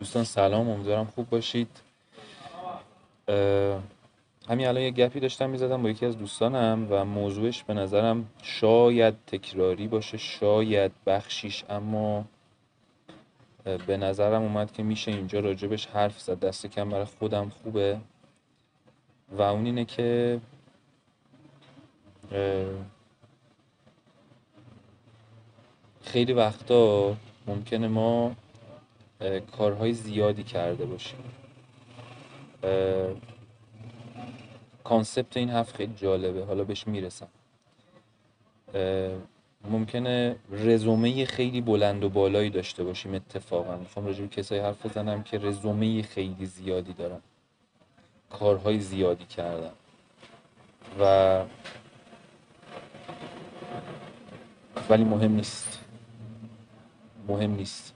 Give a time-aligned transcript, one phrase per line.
[0.00, 1.68] دوستان سلام امیدوارم خوب باشید.
[4.48, 9.14] همین الان یه گپی داشتم می‌زدم با یکی از دوستانم و موضوعش به نظرم شاید
[9.26, 12.24] تکراری باشه شاید بخشیش اما
[13.86, 16.40] به نظرم اومد که میشه اینجا راجبش حرف زد.
[16.40, 18.00] دست کم برای خودم خوبه.
[19.32, 20.40] و اون اینه که
[26.02, 28.34] خیلی وقتا ممکنه ما
[29.58, 31.18] کارهای زیادی کرده باشیم.
[34.84, 36.44] کانسپت این هفت خیلی جالبه.
[36.44, 37.28] حالا بهش می‌رسم.
[39.70, 43.76] ممکنه رزومه خیلی بلند و بالایی داشته باشیم اتفاقا.
[43.76, 47.20] می‌خوام راجع به کسایی حرف بزنم که رزومه خیلی زیادی دارن.
[48.30, 49.72] کارهای زیادی کردن.
[51.00, 51.44] و
[54.90, 55.84] ولی مهم نیست.
[57.28, 57.94] مهم نیست.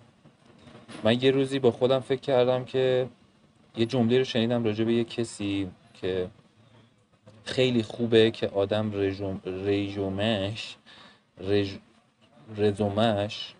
[1.04, 3.08] من یه روزی با خودم فکر کردم که
[3.76, 6.28] یه جمله رو شنیدم راجع به یه کسی که
[7.44, 8.92] خیلی خوبه که آدم
[9.44, 10.76] رژومش
[12.56, 13.54] رزومش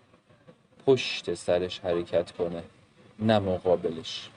[0.85, 2.63] پشت سرش حرکت کنه
[3.19, 4.29] نه مقابلش.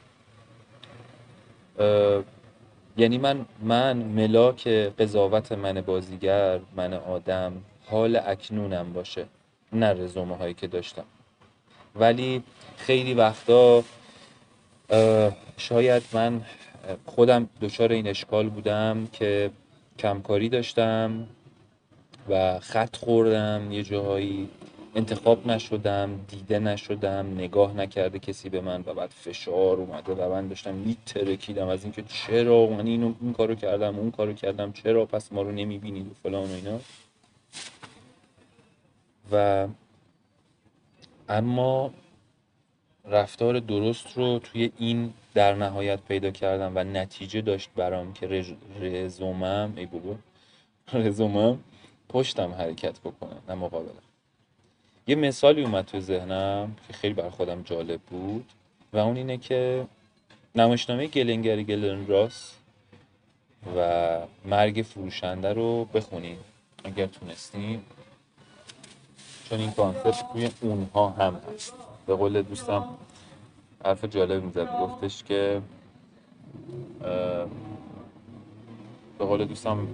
[2.96, 7.52] یعنی من من ملاک قضاوت من بازیگر من آدم
[7.86, 9.26] حال اکنونم باشه
[9.72, 11.04] نه رزومه هایی که داشتم.
[11.98, 12.42] ولی
[12.76, 13.84] خیلی وقتا
[15.56, 16.42] شاید من
[17.06, 19.50] خودم دچار این اشکال بودم که
[19.98, 21.26] کمکاری داشتم
[22.28, 24.48] و خط خوردم یه جاهایی
[24.94, 30.48] انتخاب نشدم دیده نشدم نگاه نکرده کسی به من و بعد فشار اومده و من
[30.48, 35.32] داشتم میترکیدم از اینکه چرا من اینو این کارو کردم اون کارو کردم چرا پس
[35.32, 36.80] ما رو نمی‌بینید و فلان و اینا.
[39.32, 39.68] و
[41.28, 41.90] اما
[43.04, 48.44] رفتار درست رو توی این در نهایت پیدا کردم و نتیجه داشت برام که
[48.80, 50.16] رزومم ای بابا.
[51.04, 51.58] رزومم
[52.08, 54.02] پشتم حرکت بکنه نه مقابلم.
[55.06, 58.52] یه مثالی اومد تو ذهنم که خیلی بر خودم جالب بود
[58.92, 59.86] و اون اینه که
[60.54, 62.54] نمایشنامه گلنگری گلن راس
[63.76, 66.36] و مرگ فروشنده رو بخونین
[66.84, 67.82] اگر تونستین.
[69.50, 71.72] چون این concept توی اونها هم هست.
[72.06, 72.84] به قول دوستم
[73.84, 74.78] حرف جالب می‌زد.
[74.80, 75.62] گفتش که
[79.18, 79.88] به قول دوستم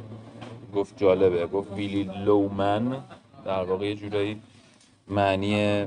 [0.75, 1.47] گفت جالبه.
[1.47, 3.03] گفت ویلی لومن
[3.45, 4.43] در واقع یه جورایی
[5.09, 5.87] معنی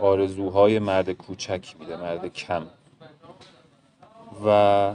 [0.00, 2.66] آرزوهای مرد کوچک میده مرد کم.
[4.46, 4.94] و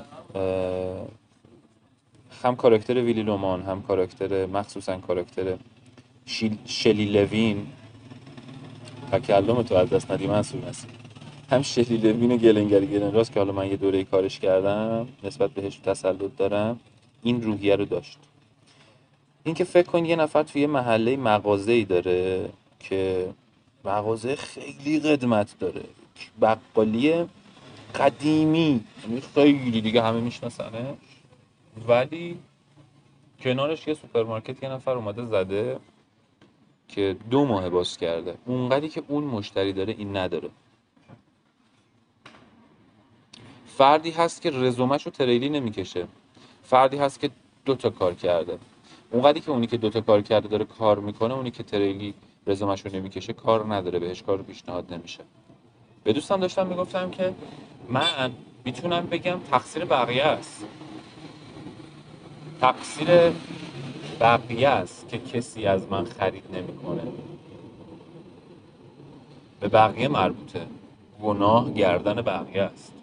[2.44, 5.58] هم کاراکتر ویلی لومان هم کاراکتر مخصوصا کاراکتر
[6.66, 7.68] شلی لوین
[9.12, 10.88] تکلم تو از دست ندی منصور نسی
[11.52, 15.78] هم شلی لوین گلنگری گلن راست که حالا من یه دوره کارش کردم نسبت بهش
[15.78, 16.80] تسلط دارم
[17.24, 18.20] این روحیه رو داشت.
[19.44, 22.50] اینکه فکر کن یه نفر توی محله مغازه ای داره
[22.80, 23.30] که
[23.86, 25.84] مغازه خیلی قدمت داره.
[26.42, 27.26] بقالی
[27.96, 30.94] قدیمی یعنی خیلی دیگه همه میشناسنش
[31.88, 32.38] ولی
[33.42, 35.80] کنارش یه سوپرمارکت یه نفر اومده زده.
[36.92, 38.38] که دو ماه باز کرده.
[38.46, 40.50] اونقدری که اون مشتری داره این نداره.
[43.78, 46.08] فردی هست که رزومش رو تریلی نمی‌کشه.
[46.64, 47.30] فردی هست که
[47.66, 48.58] دو تا کار کرده.
[49.12, 52.14] اونقدری که اونی که دوتا کار کرده داره کار می‌کنه اونی که تریلی
[52.48, 55.24] رزومش رو نمی‌کشه کار نداره بهش کار پیشنهاد نمیشه.
[56.04, 57.34] به دوستان داشتم می‌گفتم که
[57.90, 58.32] من
[58.66, 60.66] می‌تونم بگم تقصیر بقیه است.
[62.62, 63.08] تقصیر
[64.22, 67.02] بقیه است که کسی از من خرید نمی‌کنه.
[69.60, 70.68] به بقیه مربوطه.
[71.22, 72.94] گناه گردن بقیه است.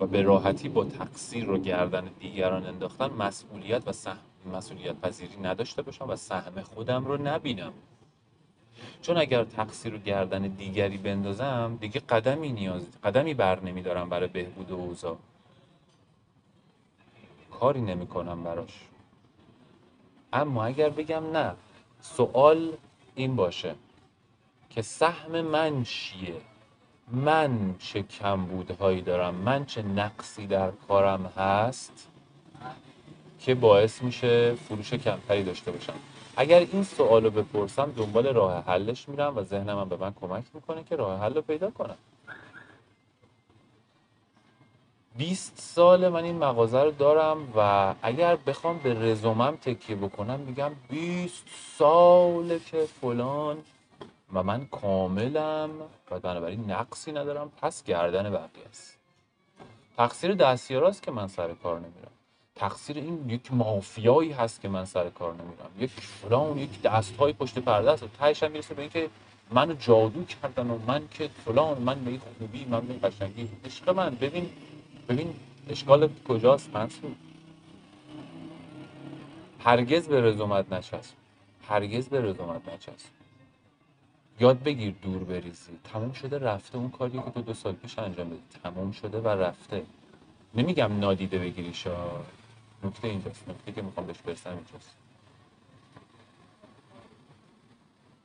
[0.00, 4.18] و به راحتی با تقصیر رو گردن دیگران انداختن مسئولیت و سهم
[4.52, 7.72] مسئولیت پذیری نداشته باشم و سهم خودم رو نبینم.
[9.02, 14.72] چون اگر تقصیر رو گردن دیگری بندازم دیگه قدمی نیاز قدمی بر نمیدارم برای بهبود
[14.72, 15.16] اوضاع.
[17.50, 18.91] کاری نمی‌کنم براش.
[20.32, 21.54] اما اگر بگم نه
[22.00, 22.72] سوال
[23.14, 23.74] این باشه
[24.70, 26.34] که سهم من چیه؟
[27.12, 32.08] من چه کمبودهایی دارم؟ من چه نقصی در کارم هست
[33.38, 35.94] که باعث میشه فروش کمتری داشته باشم؟
[36.36, 40.84] اگر این سوال رو بپرسم دنبال راه حلش میرم و ذهنم به من کمک می‌کنه
[40.84, 41.96] که راه حل رو پیدا کنم.
[45.16, 50.70] 20 سال من این مغازه رو دارم و اگر بخوام به رزومم تکیه بکنم میگم
[50.90, 51.44] 20
[51.78, 53.58] ساله که فلان
[54.32, 55.70] و من کاملم
[56.10, 58.98] و بنابراین نقصی ندارم پس گردن بقیه است.
[59.96, 62.12] تقصیر دستیاراست که من سر کار نمیرم.
[62.56, 65.70] تقصیر این یک مافیایی هست که من سر کار نمیرم.
[65.78, 69.08] یک فلان یک دست های پشت پرده است و تهش هم می‌رسه به اینکه
[69.50, 74.14] منو جادو کردن و من که فلان من به خوبی من به قشنگی عشق من.
[74.14, 74.50] ببین
[75.08, 75.34] ببین
[75.68, 77.12] اشکال کجاست منصور
[79.64, 81.14] هرگز به رزومت نچسب
[81.68, 83.08] هرگز به رزومت نچسب
[84.40, 85.72] یاد بگیر دور بریزی.
[85.84, 88.42] تموم شده رفته اون کاری که تو دو سال پیش انجام دادی.
[88.62, 89.82] تموم شده و رفته.
[90.54, 91.86] نمیگم نادیده بگیریش
[92.84, 93.48] نکته اینجاست.
[93.48, 94.96] نکته که می‌خوام بهش برسم اینجاست.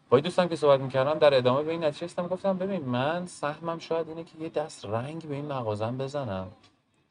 [0.10, 3.80] با دوستان که صحبت می‌کردم در ادامه به این نتیجه استم گفتم ببین من سهمم
[3.80, 6.48] شاید اینه که یه دست رنگ به این مغازم بزنم.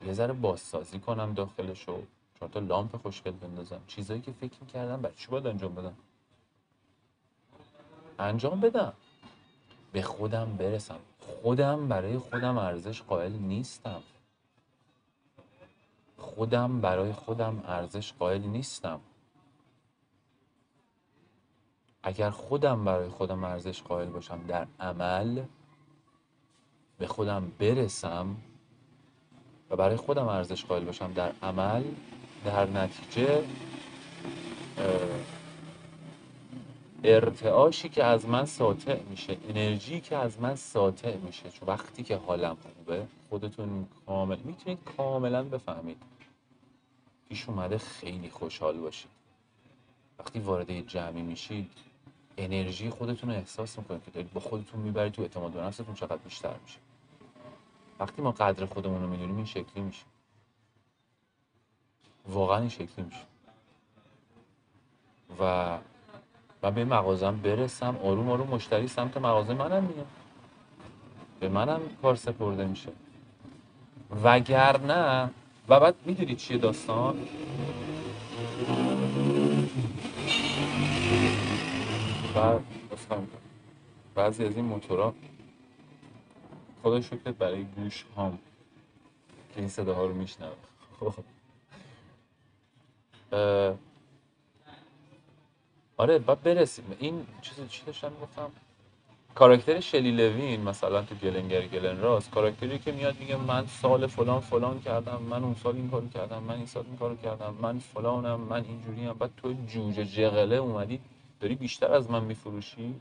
[0.06, 2.02] یه ذره بازسازی کنم داخلشو
[2.40, 3.80] چون تا لامپ خوشگل بندازم.
[3.86, 5.96] چیزایی که فکر می‌کردم برای چی باید انجام بدم؟
[8.18, 8.92] انجام بدم.
[9.92, 10.98] به خودم برسم.
[11.42, 14.02] خودم برای خودم ارزش قائل نیستم.
[16.18, 19.00] خودم برای خودم ارزش قائل نیستم.
[22.06, 25.42] اگر خودم برای خودم ارزش قائل باشم در عمل
[26.98, 28.36] به خودم برسم
[29.70, 31.84] و برای خودم ارزش قائل باشم در عمل
[32.44, 33.44] در نتیجه
[37.04, 42.16] ارتعاشی که از من ساطع میشه انرژی که از من ساطع میشه چون وقتی که
[42.16, 46.02] حالم خوبه خودتون کامل می‌تونید کاملا بفهمید.
[47.28, 49.10] پیش اومده خیلی خوشحال باشید.
[50.18, 51.70] وقتی وارد جمعی میشید
[52.38, 56.16] انرژی خودتون رو احساس می‌کنید که دارید با خودتون می‌برید تو اعتماد به نفستون چقدر
[56.16, 56.78] بیشتر میشه.
[58.00, 60.04] وقتی ما قدر خودمون رو می‌دونیم این شکلی میشه.
[62.28, 63.22] واقعا این شکلی میشه.
[65.40, 65.78] و
[66.62, 70.06] من به مغازم برسم آروم آروم مشتری سمت مغازه منم میاد
[71.40, 72.92] به منم کار سپرده میشه.
[74.24, 75.30] وگرنه
[75.68, 77.28] و بعد می‌دونید چیه داستان؟
[82.36, 82.58] و
[84.14, 85.14] بعضی از این موتورا
[86.82, 88.38] خدا شکرت برای گوش هام
[89.54, 90.52] که این صداها رو میشنوه.
[91.00, 91.14] خب.
[95.96, 96.84] آره بعد برسیم.
[96.98, 98.50] این چیزی چی داشتم گفتم
[99.34, 104.40] کاراکتر شلی لوین مثلا تو گلنگر گلن راست کاراکتری که میاد میگه من سال فلان
[104.40, 107.78] فلان کردم من اون سال این کارو کردم من این سال این کارو کردم من
[107.78, 111.00] فلانم من اینجوری بعد تو جوجه جغله اومدی
[111.40, 113.00] داری بیشتر از من میفروشی؟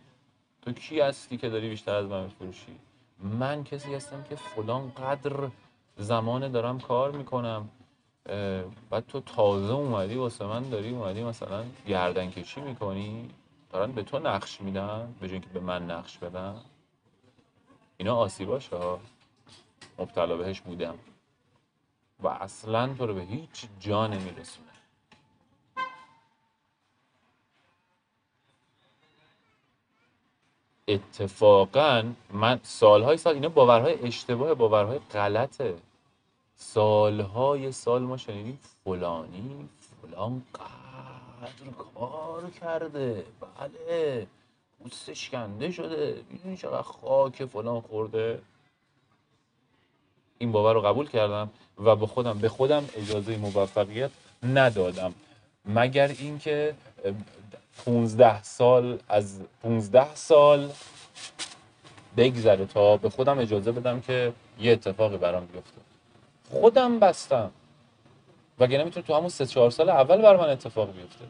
[0.62, 2.76] تو کی هستی که داری بیشتر از من میفروشی؟
[3.20, 5.50] من کسی هستم که فلان قدر
[5.98, 7.70] زمان دارم کار می‌کنم.
[8.90, 13.30] بعد تو تازه اومدی واسه من داری اومدی مثلا گردن کشی می‌کنی؟
[13.72, 16.56] دارن به تو نقش میدن؟ به که به من نقش بدن؟
[17.98, 19.00] اینا آسیباش ها.
[20.00, 20.96] مبتلا بهش بودم.
[22.24, 24.75] و اصلا تو رو به هیچ جا نمیرسونه.
[30.88, 32.04] اتفاقا
[32.34, 35.76] من سالهای سال اینا باورهای اشتباه باورهای غلطه.
[36.56, 39.70] سالهای سال ما شنیدیم فلانی
[40.02, 43.26] فلان قدر کار کرده.
[43.42, 44.28] بله
[44.84, 46.22] پوستش کنده شده.
[46.30, 48.42] می‌دونی چقدر خاک فلان خورده.
[50.38, 54.12] این باور رو قبول کردم و به خودم به خودم اجازه موفقیت
[54.44, 55.14] ندادم.
[55.66, 56.76] مگر اینکه
[57.86, 60.72] 15 سال از 15 سال
[62.18, 65.82] بگذره تا به خودم اجازه بدم که یه اتفاقی برام بیفته.
[66.52, 67.52] خودم بستم.
[68.60, 71.26] وگرنه می‌تونه تو همون سه چهار سال اول بر من اتفاق بیفته.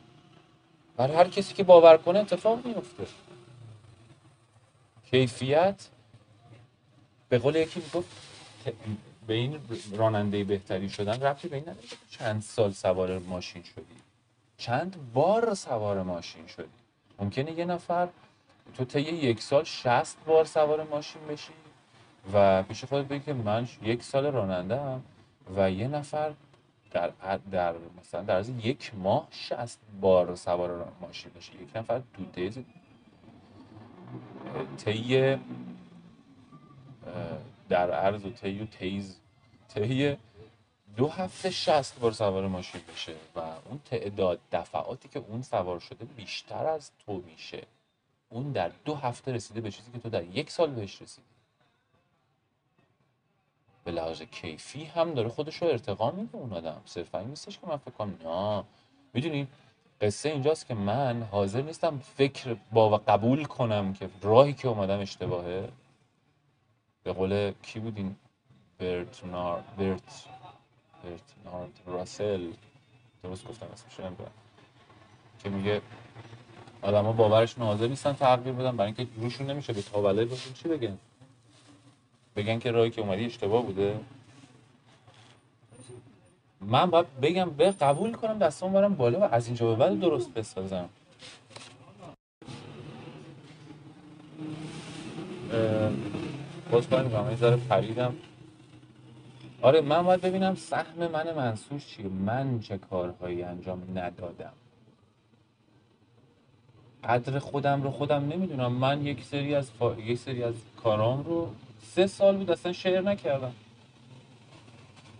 [0.97, 3.07] برای هر کسی که باور کنه اتفاق میفته
[5.11, 5.87] کیفیت
[7.29, 8.07] به قول یکی می‌گفت
[9.27, 9.59] به این
[9.93, 11.65] راننده بهتری شدن ربطی به این
[12.09, 14.04] چند سال سوار ماشین شدی.
[14.57, 16.67] چند بار سوار ماشین شدی؟
[17.19, 18.07] ممکنه یه نفر
[18.73, 21.53] تو طی یک سال شست بار سوار ماشین بشی
[22.33, 25.03] و پیش خودت بگی که من یک سال راننده هم
[25.55, 26.33] و یه نفر
[26.91, 27.11] در,
[27.51, 32.25] در مثلا در از یک ماه شست بار سوار ماشین بشه یک نفر تو
[34.77, 35.37] طی
[37.69, 39.19] در عرض و طی و تیز
[39.67, 40.17] طی
[40.97, 46.05] دو هفته شست بار سوار ماشین بشه و اون تعداد دفعاتی که اون سوار شده
[46.05, 47.63] بیشتر از تو میشه.
[48.29, 51.27] اون در دو هفته رسیده به چیزی که تو در یک سال بهش رسیدی.
[53.83, 56.81] به لحاظ کیفی هم داره خودش رو ارتقا میده اون آدم.
[56.85, 58.63] صرفا این نیستش که من فکر کنم نه.
[59.13, 59.47] می‌دونی
[60.01, 64.99] قصه اینجاست که من حاضر نیستم فکر با و قبول کنم که راهی که اومدم
[64.99, 65.69] اشتباهه.
[67.03, 68.15] به قول کی بودین
[68.79, 70.25] برتنار برت
[71.05, 72.47] برتنارد راسل.
[73.23, 74.31] درست گفتم اسمش نمی‌دونم.
[75.43, 75.81] که میگه
[76.81, 80.97] آدما باورشون حاضر نیستن تغییر بدن برای اینکه روشون نمیشه به تاوله باشون چی بگن؟
[82.35, 83.99] بگن که راهی که اومدی اشتباه بوده.
[86.61, 90.33] من باید بگم به قبول کنم دستان برم بالا و از اینجا به بعد درست
[90.33, 90.89] بسازم.
[96.71, 98.15] باز کنم این ذره پریدم.
[99.65, 104.53] آره من باید ببینم سهم من منسوش چیه؟ من چه کارهایی انجام ندادم؟
[107.03, 108.71] قدر خودم رو خودم نمی‌دونم.
[108.71, 109.95] من یک سری از فا...
[109.95, 110.53] یک سری از
[110.83, 113.53] کارام رو سه سال بود اصلا شیر نکردم.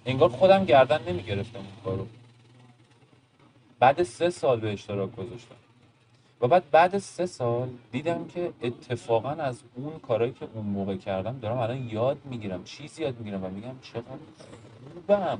[0.05, 2.07] انگار خودم گردن نمی‌گرفتم اون کارو.
[3.79, 5.55] بعد سه سال به اشتراک گذاشتم.
[6.41, 11.39] و بعد بعد سه سال دیدم که اتفاقا از اون کارهایی که اون موقع کردم
[11.39, 14.03] دارم الان یاد می‌گیرم چیزی یاد می‌گیرم و میگم چقدر
[14.93, 15.39] خوبم.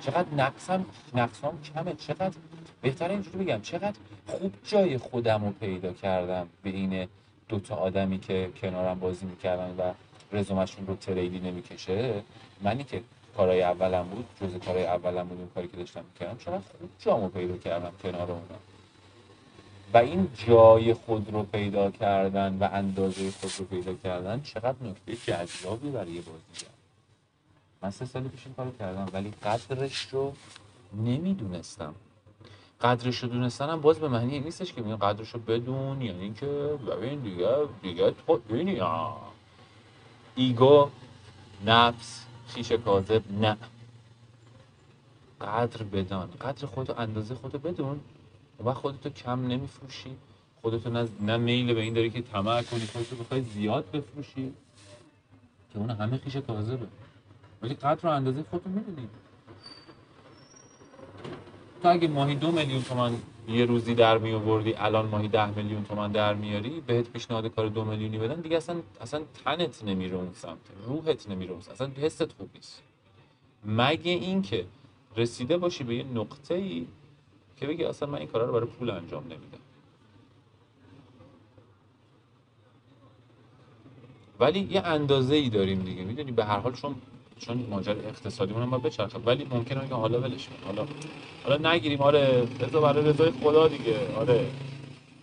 [0.00, 2.34] چقدر نقصم نقصام کمه چقدر
[2.82, 7.08] بهتره اینجوری بگم چقدر خوب جای خودم رو پیدا کردم به این
[7.48, 9.92] دوتا آدمی که کنارم بازی می‌کردن و
[10.32, 12.22] رزومشون رو تریلی نمی‌کشه.
[12.62, 13.02] منی که
[13.36, 17.28] کارهای اولم بود جز کارهای اولم بود اون کاری که داشتم می‌کردم چقدر خوب جامو
[17.28, 18.58] پیدا کردم کنار اونا.
[19.94, 25.16] و این جای خود رو پیدا کردن و اندازه خود رو پیدا کردن چقدر نکته
[25.16, 26.72] جذابی برای یه بازیگر
[27.82, 30.32] من سه سال پیش این کارو کردم ولی قدرش رو
[30.96, 31.94] نمی‌دونستم.
[32.80, 37.20] قدرش رو دونستن باز به معنی نیستش که میگن قدرش رو بدون یعنی اینکه ببین
[37.20, 38.80] دیگه دیگه تو اینی
[40.34, 40.90] ایگو
[41.66, 43.56] نفس خیش کاذب نه.
[45.40, 46.30] قدر بدان.
[46.40, 48.00] قدر خودتو اندازه خودتو بدون.
[48.64, 50.16] و خودتو کم نمیفروشی.
[50.62, 54.52] خودتو نه, نه میل به این داری که طمع کنی خودتو بخوای زیاد بفروشی.
[55.72, 56.86] که اون همه خیش کاذبه
[57.62, 59.08] ولی قدر و اندازه خودتو می‌دونی.
[61.82, 63.12] تو اگه ماهی دو میلیون تومن
[63.48, 67.68] یه روزی در می آوردی الان ماهی ده میلیون تومن در میاری بهت پیشنهاد کار
[67.68, 72.32] دو میلیونی بدن دیگه اصلا اصلا تنت نمیره اون سمت روحت نمیره اون اصلا حست
[72.32, 72.82] خوب نیست.
[73.64, 74.66] مگه اینکه
[75.16, 76.86] رسیده باشی به یه نقطه ای
[77.60, 79.58] که بگی اصلا من این کارا رو برای پول انجام نمیدم.
[84.40, 86.94] ولی یه اندازه ای داریم دیگه می‌دونی؟ به هر حال چون
[87.38, 89.18] چون ماجرا اقتصادی هم باید بچرخه.
[89.18, 90.86] ولی ممکنه که حالا ولش حالا
[91.44, 92.00] حالا نگیریم.
[92.00, 94.14] آره رضا برای رضای خدا دیگه.
[94.16, 94.46] آره.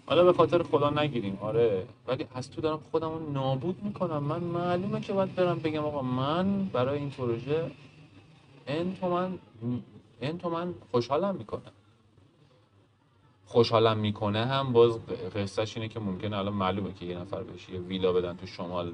[0.05, 1.37] حالا به خاطر خدا نگیریم.
[1.41, 1.87] آره.
[2.07, 4.23] ولی از تو دارم خودم رو نابود می‌کنم.
[4.23, 7.71] من معلومه که باید برم بگم آقا من برای این پروژه
[8.99, 9.39] تومن
[10.21, 11.74] این تومن خوشحالم می‌کنه
[13.45, 17.79] خوشحالم می‌کنه هم باز قصهش اینه که ممکنه الان معلومه که یه نفر بشه یه
[17.79, 18.93] ویلا بدن تو شمال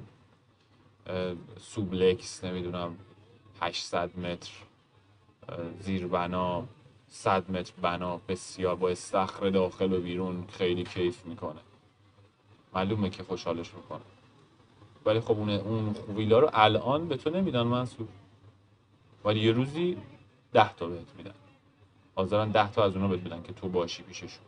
[1.60, 2.96] سوبلکس نمی‌دونم
[3.62, 4.52] 800 متر
[5.80, 6.64] زیر بنا
[7.08, 11.62] 100 متر بنا بسیار با استخر داخل و بیرون خیلی کیف می‌کنه.
[12.76, 14.02] معلومه که خوشحالش می‌کنه.
[15.06, 18.08] ولی خب اون اون ویلا رو الان به تو نمیدن منصور.
[19.26, 19.98] ولی یه روزی
[20.54, 21.34] ده تا بهت میدن.
[22.22, 24.46] حاضرن ده تا از اونا بهت بدن که تو باشی پیششون.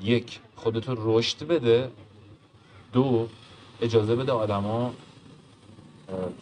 [0.00, 1.90] یک خودتو رشد بده.
[2.92, 3.28] دو
[3.80, 4.94] اجازه بده آدما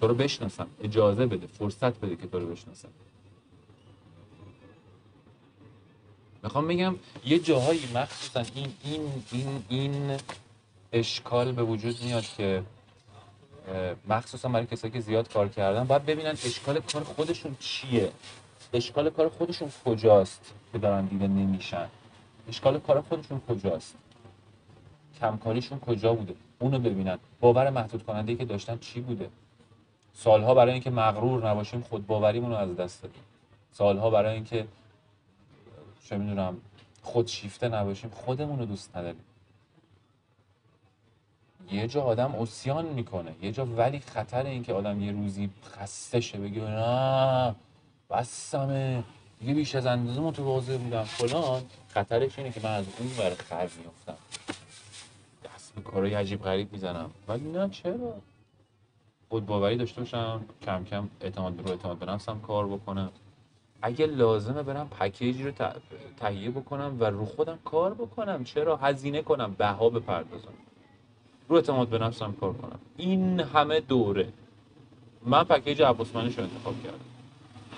[0.00, 0.66] تو رو بشناسن.
[0.82, 2.88] اجازه بده فرصت بده که تو رو بشناسن.
[6.42, 6.94] می‌خوام بگم
[7.24, 10.18] یه جاهایی مخصوصا این این این این
[10.92, 12.62] اشکال به وجود میاد که
[14.08, 18.12] مخصوصا برای کسایی که زیاد کار کردن باید ببینن اشکال کار خودشون چیه.
[18.72, 21.88] اشکال کار خودشون کجاست که دارن دیده نمیشن؟
[22.48, 23.96] اشکال کار خودشون کجاست؟
[25.20, 27.18] کمکاریشون کجا بوده؟ اونو ببینن.
[27.40, 29.30] باور محدود کننده که داشتن چی بوده؟
[30.14, 33.22] سالها برای اینکه مغرور نباشیم خود باوریمون رو از دست دادیم.
[33.72, 34.66] سالها برای اینکه
[36.04, 36.56] چه می‌دونم
[37.02, 39.24] خود شیفته نباشیم خودمون رو دوست نداریم.
[41.70, 43.34] یه جا آدم اسیان می‌کنه.
[43.42, 47.54] یه جا ولی خطر این که آدم یه روزی خسته شه بگه نه
[48.12, 49.04] بسمه.
[49.40, 51.62] دیگه بیش از اندازه متواضع بودم فلان.
[51.88, 54.16] خطرش اینه که من از اون ور خر میفتم
[55.44, 57.10] دست به کارهای عجیب غریب می‌زنم.
[57.28, 58.14] ولی نه چرا؟
[59.28, 60.44] خود باوری داشته باشم.
[60.62, 63.10] کم کم اعتماد رو اعتماد به نفسم کار بکنم.
[63.82, 65.52] اگه لازمه برم پکیجی رو
[66.16, 68.44] تهیه بکنم و رو خودم کار بکنم.
[68.44, 69.54] چرا؟ هزینه کنم.
[69.58, 70.52] بها بپردازم.
[71.48, 72.78] رو اعتماد به نفسم کار کنم.
[72.96, 74.28] این همه دوره.
[75.26, 77.11] من پکیج عباسمنش رو انتخاب کردم.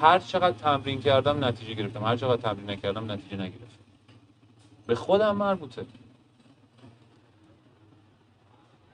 [0.00, 2.04] هر چقدر تمرین کردم نتیجه گرفتم.
[2.04, 3.64] هر چقدر تمرین نکردم نتیجه نگرفتم.
[4.86, 5.86] به خودم مربوطه.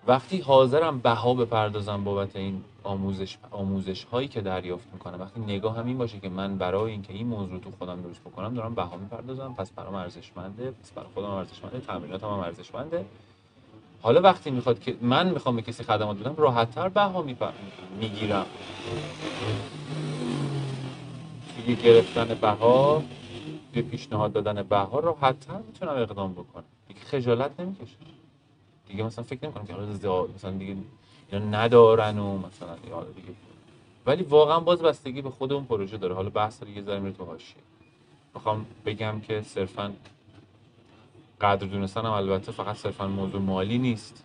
[0.07, 5.87] وقتی حاضرم بها بپردازم بابت این آموزش آموزش هایی که دریافت می‌کنم وقتی نگاه هم
[5.87, 9.55] این باشه که من برای اینکه این موضوع تو خودم درست بکنم دارم بها می‌پردازم.
[9.55, 13.05] پس برام ارزشمنده پس برای خودم ارزشمنده تمریناتم هم ارزشمنده.
[14.03, 17.25] حالا وقتی می‌خواد که من می‌خوام به کسی خدمات بدم راحتتر بها
[18.01, 18.47] می‌گیرم.
[21.61, 23.03] توی گرفتن بها
[23.73, 26.65] توی پیشنهاد دادن بها راحتتر می‌تونم اقدام بکنم.
[26.89, 27.97] دیگه خجالت نمی‌کشه
[28.89, 30.77] دیگه مثلا فکر نمی‌کنم که حالا مثلا دیگه
[31.33, 33.29] اینا ندارن و مثلا یا دیگه.
[34.07, 36.15] ولی واقعا باز بستگی به خود اون پروژه داره.
[36.15, 37.63] حالا بحث رو یه ذره میره تو حاشیه.
[38.35, 39.93] می‌خوام بگم که صرفا
[41.41, 44.25] قدر دونستن هم البته فقط صرفا موضوع مالی نیست.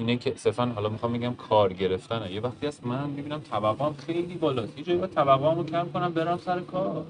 [0.00, 2.32] اینه که صرفا حالا می‌خوام بگم کار گرفتنه.
[2.32, 4.78] یه وقتی هست من می‌بینم طبقام خیلی بالاست.
[4.78, 7.04] یه جایی باید طبقامو کم کنم برم سر کار.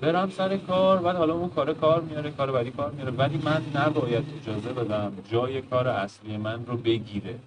[0.00, 3.10] برم سر کار بعد حالا اون کار کار میاره کار بعدی کار میاره.
[3.10, 7.38] ولی من نباید اجازه بدم جای کار اصلی من رو بگیره.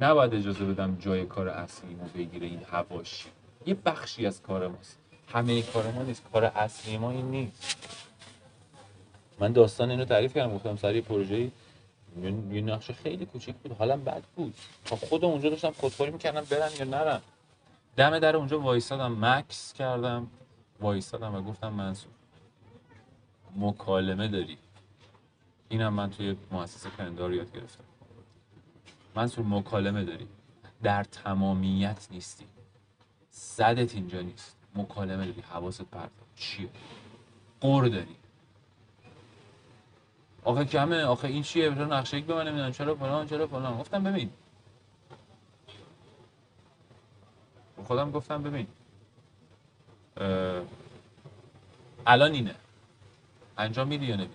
[0.00, 3.28] نباید اجازه بدم جای کار اصلی ما بگیره این هواشی
[3.66, 4.98] یه بخشی از کار ماست.
[5.32, 6.22] همه کار ما نیست.
[6.32, 7.76] کار اصلی ما این نیست.
[9.38, 10.54] من داستان اینو تعریف کردم.
[10.54, 11.50] گفتم سری پروژه
[12.24, 13.72] یه نقشه خیلی کوچیک بود.
[13.72, 14.54] حالم بد بود.
[14.84, 17.20] تا خود اونجا داشتم خودخوری می‌کردم برن یا نرن.
[17.96, 20.30] دم در اونجا وایسادم مکس کردم.
[20.80, 22.12] وایستادم و گفتم منصور
[23.56, 24.58] مکالمه داری.
[25.68, 27.84] اینم من توی مؤسسه کلندار یاد گرفتم.
[29.14, 30.28] منصور مکالمه داری.
[30.82, 32.44] در تمامیت نیستی.
[33.30, 34.56] صدت اینجا نیست.
[34.74, 35.40] مکالمه داری.
[35.40, 36.68] حواست پرت چیه؟
[37.60, 38.16] قور داری.
[40.48, 42.70] آخه کمه آخه این چیه؟ چرا نقشه یک به من نمیدن.
[42.70, 44.30] چرا فلان چرا فلان؟ گفتم ببین.
[47.84, 48.66] خودم گفتم ببین.
[52.06, 52.54] الان اینه.
[53.58, 54.34] انجام میدی یا نمیدی؟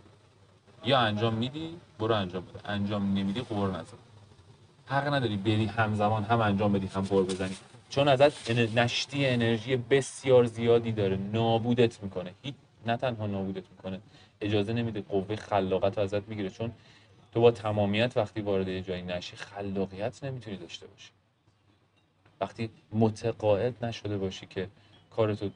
[0.85, 2.69] یا انجام میدی برو انجام بده.
[2.69, 3.97] انجام نمیدی قور نزن.
[4.85, 7.55] حق نداری بری همزمان هم انجام بدی هم قور بزنی.
[7.89, 11.17] چون ازت نشتی انرژی بسیار زیادی داره.
[11.17, 12.33] نابودت می‌کنه.
[12.41, 13.99] هیچ نه تنها نابودت می‌کنه.
[14.43, 16.71] اجازه نمیده قوه خلاقت ازت می‌گیره چون
[17.31, 21.09] تو با تمامیت وقتی وارد یه جایی نشی خلاقیت نمی‌تونی داشته باشی.
[22.41, 24.69] وقتی متقاعد نشده باشی که
[25.11, 25.49] کارتو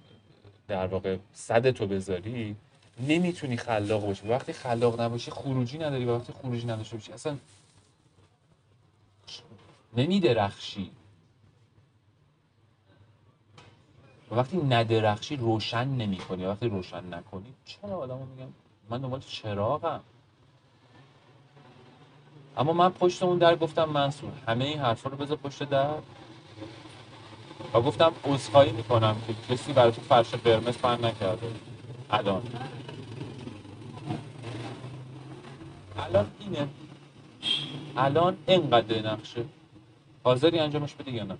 [0.67, 2.55] در واقع صد تو بذاری
[2.99, 4.27] نمی‌تونی خلاق باشی.
[4.27, 7.37] وقتی خلاق نباشی خروجی نداری وقتی خروجی نداشته باشی اصلا
[9.97, 10.91] نمیدرخشی.
[14.31, 18.53] و وقتی ندرخشی روشن نمی کنی وقتی روشن نکنی چرا آدم میگم؟
[18.89, 20.01] من دنبال چراغم.
[22.57, 25.93] اما من پشت اون در گفتم منصور همه این حرفا رو بذار پشت در.
[27.73, 31.51] و گفتم عذرخواهی می‌کنم که کسی برای تو فرش قرمز نکرده.
[32.09, 32.43] الان.
[35.97, 36.67] الان اینه.
[37.97, 39.45] الان اینقدر نقشه.
[40.23, 41.37] حاضری انجامش بدی یا نه؟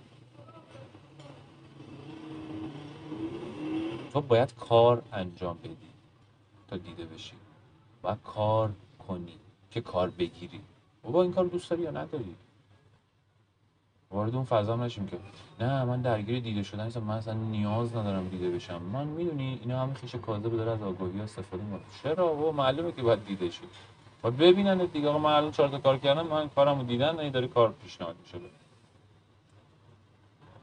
[4.12, 5.87] تو باید کار انجام بدی.
[6.68, 7.32] تا دیده بشی.
[8.02, 8.72] باید کار
[9.08, 9.38] کنی
[9.70, 10.60] که کار بگیری.
[11.02, 12.34] بابا این کار دوست داری یا نداری؟
[14.10, 15.18] وارد اون فضا نشیم که
[15.60, 17.02] نه من درگیر دیده شدن نیستم.
[17.02, 18.82] من اصلا نیاز ندارم دیده بشم.
[18.82, 21.80] من می‌دونی اینا همه خیش کاذب داره از آگاهی استفاده می‌کنه.
[22.02, 23.68] چرا و معلومه که باید دیده شد
[24.24, 25.08] و ببینن دیگه.
[25.08, 28.38] آقا من الان چهار تا کار کردم من کارمو دیدن نه داره کار پیشنهاد میشه.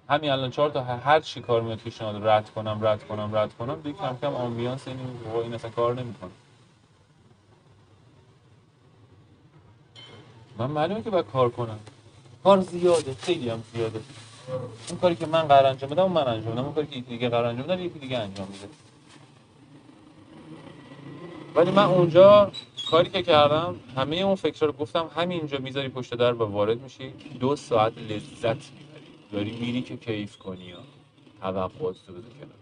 [0.10, 3.82] همین الان چهار تا هر چی کار میاد پیشنهاد رد کنم رد کنم رد کنم
[3.82, 4.98] دیگه کم کم آمبیانس این
[5.44, 6.32] این اصلا کار نمی‌کنه.
[10.58, 11.80] من معلومه که باید کار کنم.
[12.44, 14.02] کار زیاده خیلی هم زیاده.
[14.90, 16.64] اون کاری که من قرار انجام بدم من انجام بدم.
[16.64, 18.68] اون کاری که دیگه قرار انجام بدم یکی دیگه انجام میده.
[21.56, 22.52] ولی من اونجا
[22.92, 27.10] کاری که کردم همه اون فکر رو گفتم همینجا می‌ذاری پشت در و وارد میشی
[27.40, 28.72] دو ساعت لذت
[29.32, 30.78] داری میری که کیف کنی یا
[31.42, 32.56] توقعات تو بذار کنار.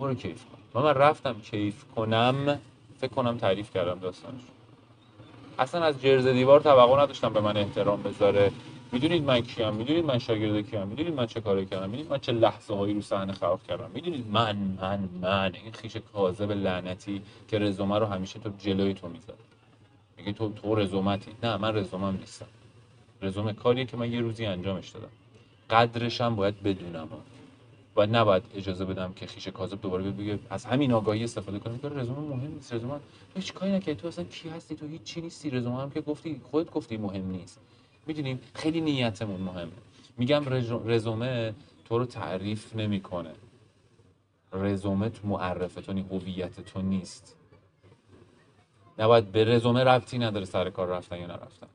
[0.00, 0.80] برو کیف کن.
[0.80, 2.58] من رفتم کیف کنم
[2.98, 4.40] فکر کنم تعریف کردم داستانش.
[5.58, 8.52] اصلا از جرز دیوار توقع نداشتم به من احترام بذاره.
[8.92, 12.32] می‌دونید من کیم؟ می‌دونید من شاگرد کیم؟ می‌دونید من چه کاری کردم؟ می‌دونید من چه
[12.32, 17.58] لحظه هایی رو صحنه خراب کردم؟ می‌دونید من من من این خیش کاذب لعنتی که
[17.58, 19.38] رزومه رو همیشه تو جلوی تو می‌ذاره.
[20.16, 21.30] میگه تو تو رزومتی.
[21.42, 22.46] نه من رزومم نیستم.
[23.22, 23.52] رزومه.
[23.52, 25.08] کاریه که من یه روزی انجامش دادم.
[25.70, 27.08] قدرش هم باید بدونم
[27.96, 31.88] و نباید اجازه بدم که خیش کاذب دوباره بگه از همین آگاهی استفاده کنم که
[31.88, 32.74] رزومه مهم نیست.
[32.74, 33.00] رزومه
[33.36, 33.94] هیچ کاری نکردی.
[33.94, 35.50] تو اصلا کی هستی؟ تو هیچ چی نیستی.
[35.50, 37.60] رزومه هم که گفتی خودت گفتی مهم نیست.
[38.06, 39.72] می‌دونیم خیلی نیتمون مهمه.
[40.18, 40.44] میگم
[40.86, 41.54] رزومه
[41.84, 43.30] تو رو تعریف نمی‌کنه.
[44.52, 47.36] تو معرفه تو هویت تو نیست.
[48.98, 51.66] نباید به رزومه ربطی نداره سر کار رفتن یا نرفتن.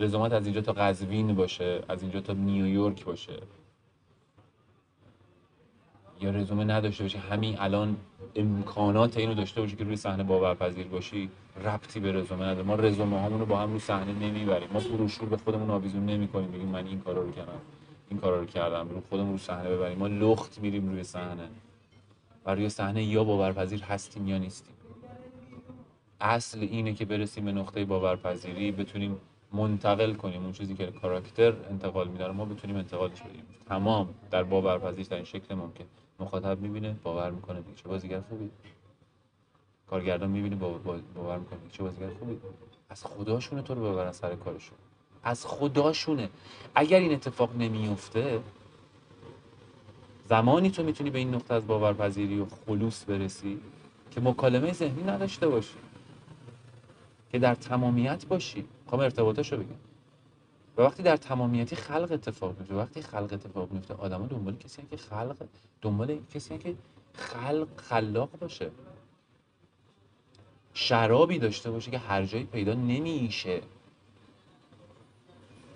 [0.00, 3.42] رزومت از اینجا تا قزوین باشه از اینجا تا نیویورک باشه.
[6.20, 7.96] یا رزومه نداشته باشه همین الان
[8.34, 11.30] امکانات اینو داشته باشه که روی صحنه باورپذیر باشی
[11.64, 12.66] ربطی به رزومه نداره.
[12.66, 14.68] ما رزومه هامون با هم روی صحنه نمی‌بریم.
[14.72, 17.60] ما بروشور به خودمون آویزون نمی‌کنیم بگیم من این کارا رو کردم
[18.10, 19.98] این کارا رو کردم رو خودمون رو صحنه ببریم.
[19.98, 21.48] ما لخت میریم روی صحنه.
[22.46, 24.74] و روی صحنه یا باورپذیر هستیم یا نیستیم.
[26.20, 29.16] اصل اینه که برسیم به نقطه باورپذیری بتونیم
[29.52, 33.42] منتقل کنیم اون چیزی که کاراکتر انتقال میداره ما بتونیم انتقالش بدیم.
[33.68, 34.14] تمام.
[34.30, 35.84] در باورپذیر در این شکل ممکن.
[36.20, 38.50] مخاطب می‌بینه باور می‌کنه چه بازیگر خوبی؟
[39.90, 42.38] کارگردان می‌بینه باور می‌کنه چه بازیگر خوبی؟
[42.90, 44.78] از خداشونه تو رو ببرن سر کارشون.
[45.22, 46.30] از خداشونه.
[46.74, 48.40] اگر این اتفاق نمیفته
[50.28, 53.60] زمانی تو می‌تونی به این نقطه از باورپذیری و خلوص برسی
[54.10, 55.76] که مکالمه ذهنی نداشته باشی.
[57.32, 58.64] که در تمامیت باشی.
[58.90, 59.66] می‌خوام ارتباطاشو بگم.
[60.76, 64.96] و وقتی در تمامیتی خلق اتفاق میفته وقتی خلق اتفاق میفته آدما دنبال کسی که
[64.96, 65.36] خلق
[65.82, 66.74] دنبال کسی که
[67.14, 68.70] خلق خلاق باشه.
[70.74, 73.60] شرابی داشته باشه که هر جایی پیدا نمیشه.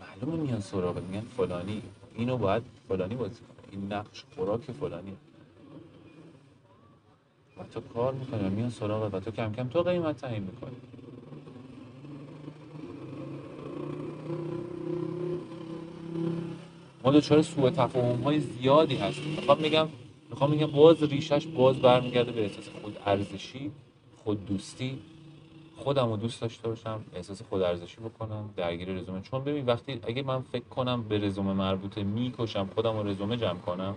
[0.00, 1.82] معلومه میان سراغ میگن فلانی
[2.14, 3.68] اینو باید فلانی بازی کنه.
[3.70, 5.16] این نقش خوراک فلانی
[7.58, 10.76] و تو کار می‌کنی میان سراغ و تو کم کم تو قیمت تعیین می‌کنی.
[17.04, 19.34] ما دچار سوء تفاهم های زیادی هستیم.
[19.36, 19.88] می‌خوام میگم
[20.30, 23.70] می‌خوام میگم باز ریشش باز برمیگرده به احساس خود ارزشی
[24.24, 24.98] خود دوستی.
[25.76, 29.20] خودم رو دوست داشته باشم احساس خود ارزشی بکنم درگیر رزومه.
[29.20, 33.58] چون ببین وقتی اگه من فکر کنم به رزومه مربوطه می‌کشم خودم رو رزومه جمع
[33.58, 33.94] کنم.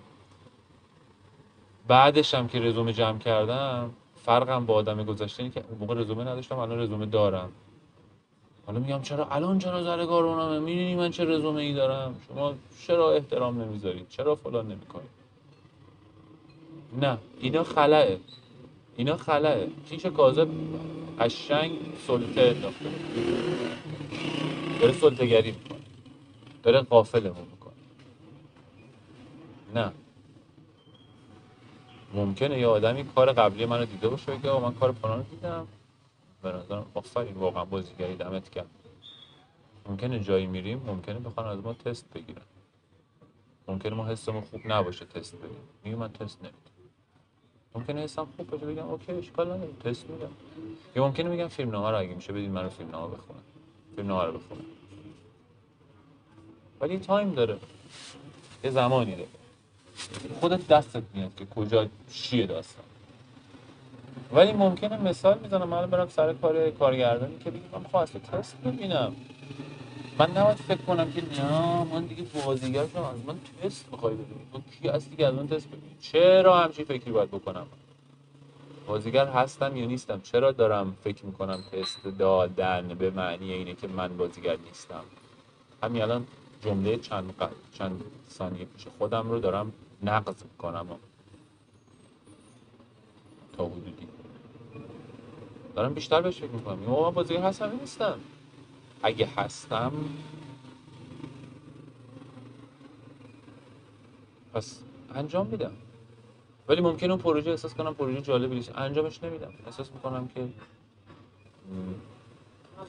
[1.87, 6.23] بعدش هم که رزومه جمع کردم فرقم با آدم گذشته اینه که اون موقع رزومه
[6.23, 7.49] نداشتم الان رزومه دارم.
[8.67, 12.53] حالا میگم چرا الان چرا زره کارونامه؟ می‌دونی من چه رزومه ای دارم؟ شما
[12.87, 15.09] چرا احترام نمی‌ذارید؟ چرا فلان نمی‌کنید؟
[17.01, 18.05] نه اینا خلاه
[18.97, 19.55] اینا خلاه
[19.89, 20.47] کیش کاذب؟
[21.19, 21.71] قشنگ
[22.07, 22.89] سلطه انداخته.
[24.81, 25.79] داره سلطه گری می‌کنه.
[26.63, 27.73] داره قافلمون می‌کنه.
[29.75, 29.91] نه.
[32.13, 35.67] ممکنه یه آدمی کار قبلی منو دیده باشه بگه من کار فلان دیدم.
[36.41, 38.69] به نظرم آفرین واقعا بازیگری دمت گرم
[39.85, 42.41] ممکنه جایی میریم ممکنه بخوان از ما تست بگیرن.
[43.67, 45.57] ممکنه ما حسمون خوب نباشه تست بدیم.
[45.83, 46.57] میگه من تست نمیدم.
[47.75, 50.31] ممکنه حسم خوب باشه بگم OK اشکال نداره تست میدم.
[50.95, 53.41] یا ممکنه میگم فیلم نامه رو اگه میشه بدین منو فیلم نامه بخونم
[53.95, 54.65] فیلم نامه رو بخونم
[56.81, 57.59] ولی تایم داره.
[58.63, 59.27] یه زمانی داره.
[60.39, 62.85] خودت دستت میاد که کجا چیه داستان.
[64.33, 69.15] ولی ممکنه مثال می‌زنم من برم سر کار کارگردانی که بگم من خواهد تست ببینم.
[70.19, 73.03] من نباید فکر کنم که نه من دیگه بازیگر شدم.
[73.03, 76.85] از من تست می‌خوای بدونی تو کی هستی که از من تست ببینی چرا همچین
[76.85, 77.67] فکری باید بکنم؟
[78.87, 84.17] بازیگر هستم یا نیستم؟ چرا دارم فکر می‌کنم تست دادن به معنی اینه که من
[84.17, 85.03] بازیگر نیستم؟
[85.83, 86.27] همین الان
[86.61, 87.33] جمله چند,
[87.73, 90.87] چند ثانیه پیش خودم رو دارم نقض کنم
[93.57, 94.07] تا حدودی.
[95.75, 96.79] دارم بیشتر بهش فکر می‌کنم.
[96.79, 98.19] من بازیگر هستم نیستم.
[99.03, 99.91] اگه هستم
[104.53, 104.79] پس
[105.15, 105.71] انجام میدم.
[106.67, 108.71] ولی ممکنه اون پروژه احساس کنم پروژه جالبی نیست.
[108.75, 109.53] انجامش نمیدم.
[109.65, 110.47] احساس می‌کنم که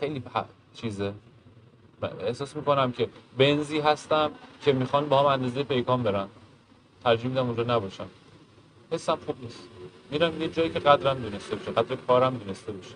[0.00, 0.22] خیلی
[0.74, 1.12] چیزه.
[2.02, 4.30] احساس می‌کنم که بنزی هستم
[4.62, 6.28] که می‌خوان با هم اندازه پیکان برن.
[7.04, 8.08] ترجیح میدم اونجا نباشم
[8.90, 9.77] حسم خوب نیست.
[10.10, 12.94] میرم یه جایی که قدرم دونسته بشه قدر کارم دونسته بشه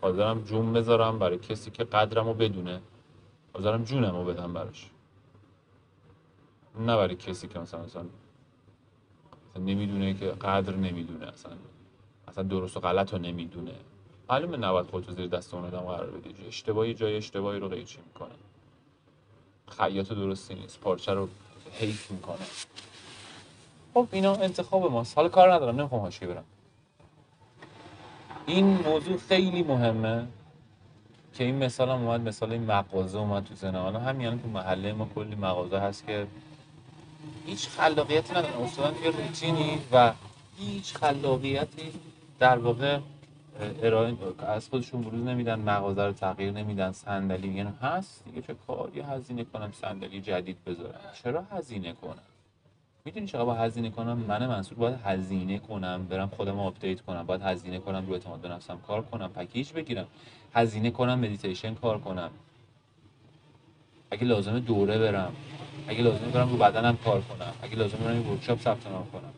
[0.00, 2.80] حاضرم جون بذارم برای کسی که قدرم رو بدونه.
[3.52, 4.90] حاضرم جونم رو بدم براش.
[6.80, 8.04] نه برای کسی که مثلا مثلا
[9.56, 11.52] نمی‌دونه که قدر نمی‌دونه اصلا
[12.28, 13.74] اصلا درست و غلط رو نمی‌دونه.
[14.30, 16.46] معلومه نباید خودتو زیر دست اون آدم قرار بدی.
[16.48, 18.34] اشتباهی جای اشتباهی رو قیچی می‌کنه.
[19.68, 20.80] خیاط درستی نیست.
[20.80, 21.28] پارچه رو
[21.72, 22.46] حیف می‌کنه.
[23.94, 25.16] خب اینا انتخاب ماست.
[25.16, 26.44] حالا کار ندارم نمی‌خوام حاشیه برم.
[28.46, 30.26] این موضوع خیلی مهمه
[31.34, 33.84] که این مثال هم اومد مثال این مغازه اومد تو ذهنم.
[33.84, 36.26] الان همین تو محله ما کلی مغازه هست که
[37.46, 38.62] هیچ خلاقیتی ندارن.
[38.62, 40.12] اصلا یه روتینی و
[40.58, 41.92] هیچ خلاقیتی
[42.38, 42.98] در واقع
[43.82, 47.48] ارائه از خودشون بروز نمیدن مغازه رو تغییر نمیدن صندلی.
[47.48, 52.29] میگن هست دیگه چه کاری هزینه کنم صندلی جدید بذارم؟ چرا هزینه کنم؟
[53.04, 57.26] می‌دونی چقدر باید هزینه کنم؟ من منصور باید هزینه کنم برم خودم update کنم.
[57.26, 58.48] باید هزینه کنم رو اعتماد به
[58.86, 60.06] کار کنم پکیج بگیرم.
[60.54, 62.30] هزینه کنم مدیتیشن کار کنم.
[64.10, 65.32] اگه لازمه دوره برم.
[65.88, 67.52] اگه لازمه برم رو بدنم کار کنم.
[67.62, 69.32] اگه لازمه برم یه ورکشاپ ثبت نام کنم.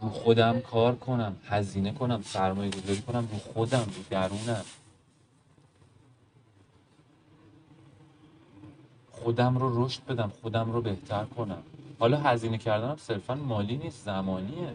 [0.00, 4.64] رو خودم کار کنم هزینه کنم سرمایه گذاری کنم رو خودم رو درونم.
[9.24, 11.62] خودم رو رشد بدم خودم رو بهتر کنم.
[11.98, 14.74] حالا هزینه کردنم صرفا مالی نیست زمانیه.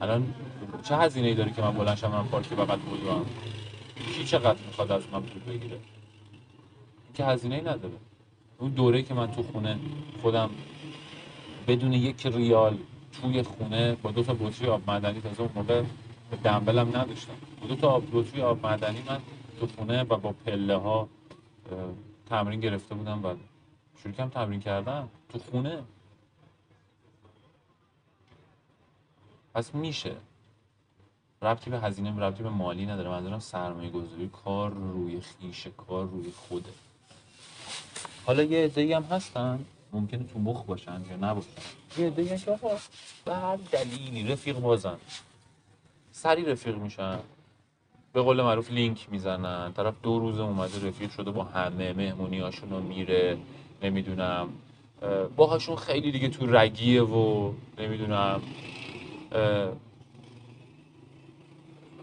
[0.00, 0.34] الان
[0.82, 3.24] چه هزینه ای داری که من بلند شم من پارک بغل بودم
[4.14, 7.94] کی چقدر می‌خواد از من پول بگیره؟ این که هزینه ای نداره.
[8.58, 9.78] اون دوره که من تو خونه
[10.22, 10.50] خودم
[11.68, 12.76] بدون یک ریال
[13.12, 15.82] توی خونه با دو تا بطری آب معدنی تازه اون موقع
[16.44, 17.34] دنبلم نداشتم.
[17.60, 19.20] با دو تا آب بطری آب معدنی من
[19.60, 21.08] تو خونه و با پله ها
[22.28, 23.34] تمرین گرفته بودم و
[24.02, 25.82] شروع کردم تمرین کردم تو خونه.
[29.54, 30.16] پس میشه.
[31.42, 33.08] ربطی به هزینه ربطی به مالی نداره.
[33.08, 34.30] منظورم سرمایه گذاری.
[34.44, 36.70] کار روی خیشه کار روی خوده.
[38.26, 39.64] حالا یه عده هم هستن.
[39.92, 41.48] ممکنه تو مخ باشن یا نباشن.
[41.98, 42.78] یه عده که آقا
[43.24, 44.96] به هر دلیلی رفیق بازن.
[46.12, 47.18] سری رفیق میشن.
[48.18, 49.72] به قول معروف لینک می‌زنن.
[49.72, 53.38] طرف دو روز اومده رفیق شده با همه مهمونی رو میره
[53.82, 54.48] نمی‌دونم.
[55.36, 58.40] باهاشون خیلی دیگه تو رگیه و نمی‌دونم.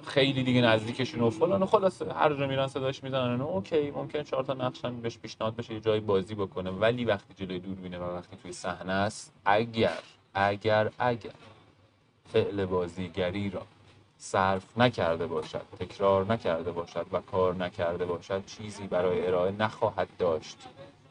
[0.05, 2.13] خیلی دیگه نزدیکشون و فلان و خلاصه.
[2.13, 3.41] هر جا میرن صداش می‌زنن.
[3.41, 6.69] و اوکی ممکن چهار تا نقش هم بهش پیشنهاد بشه یه جایی بازی بکنه.
[6.69, 9.99] ولی وقتی جلوی دوربینه و وقتی توی صحنه است اگر
[10.33, 11.31] اگر اگر
[12.33, 13.61] فعل بازیگری را
[14.25, 20.57] صرف نکرده باشد تکرار نکرده باشد و کار نکرده باشد چیزی برای ارائه نخواهد داشت.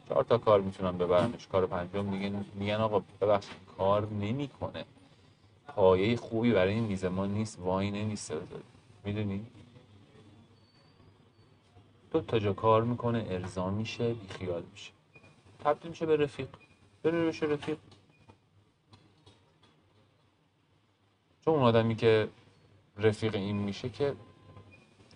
[0.09, 4.85] چهار تا کار می‌تونن ببرنش کار پنجم دیگه میگن آقا ببخشید کار نمی‌کنه.
[5.67, 8.37] پایه خوبی برای این میز ما نیست وای نمیسته
[9.03, 9.45] می‌دونی؟
[12.11, 14.91] دو تا جا کار می‌کنه ارضا میشه بیخیال میشه.
[15.63, 16.47] تبدیل میشه به رفیق.
[17.03, 17.77] بره بشه رفیق.
[21.45, 22.27] چون اون آدمی که
[22.97, 24.15] رفیق این میشه که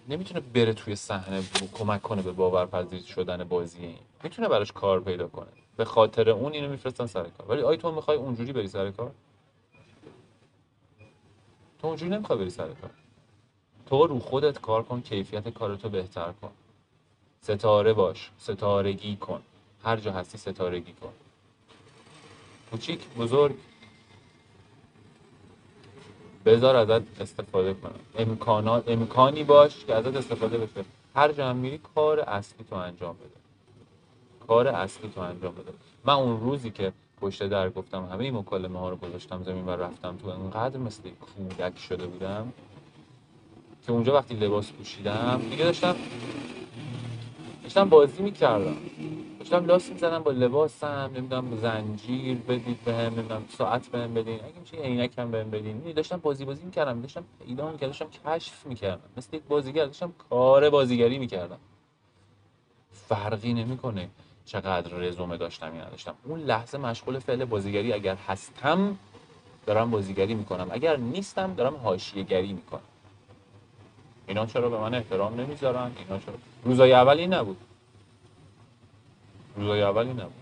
[0.10, 3.98] نمی‌تونه بره توی صحنه کمک کنه به باورپذیر شدن بازی این.
[4.24, 5.48] می‌تونه براش کار پیدا کنه.
[5.78, 7.52] به خاطر اون اینو میفرستن سر کار.
[7.52, 9.12] ولی آیا تو می‌خوای اونجوری بری سر کار؟
[11.82, 12.92] تو اونجوری نمی‌خوای بری سر کار.
[13.86, 16.52] تو رو خودت کار کن کیفیت کارتو بهتر کن.
[17.42, 19.42] ستاره باش ستارگی کن.
[19.84, 21.14] هر جا هستی ستارگی کن.
[22.72, 23.56] کوچیک بزرگ.
[26.50, 28.00] بذار ازت استفاده کنم.
[28.18, 30.86] امکانات امکانی باش که ازت استفاده بشه.
[31.16, 33.40] هر جا میری کار اصلی تو انجام بده.
[34.48, 35.72] کار اصلی تو انجام بده.
[36.06, 39.70] من اون روزی که پشت در گفتم همه این مکالمه ها رو گذاشتم زمین و
[39.70, 42.54] رفتم تو انقدر مثل کودک شده بودم
[43.86, 45.96] که اونجا وقتی لباس پوشیدم دیگه داشتم
[47.64, 48.78] داشتم بازی می‌کردم.
[49.50, 54.78] داشتم لاس می‌زدم با لباسم نمی‌دونم زنجیر بدید بهم نمی‌دونم ساعت بهم بدین اگه میشه
[54.78, 55.92] عینک هم بهم بدین.
[55.96, 59.10] داشتم بازی بازی می‌کردم داشتم پیدا می‌کردم داشتم کشف می‌کردم.
[59.18, 61.58] مثل یک بازیگر داشتم کار بازیگری می‌کردم.
[62.92, 64.10] فرقی نمی‌کنه
[64.46, 66.16] چقدر رزومه داشتم یا نداشتم.
[66.24, 68.98] اون لحظه مشغول فعل بازیگری اگر هستم
[69.66, 70.68] دارم بازیگری می‌کنم.
[70.72, 72.82] اگر نیستم دارم حاشیه گری می‌کنم.
[74.28, 76.34] اینا چرا به من احترام نمی‌ذارن؟ اینا چرا؟
[76.64, 77.58] روزای اول این نبود.
[79.60, 80.34] روزای اول این نبود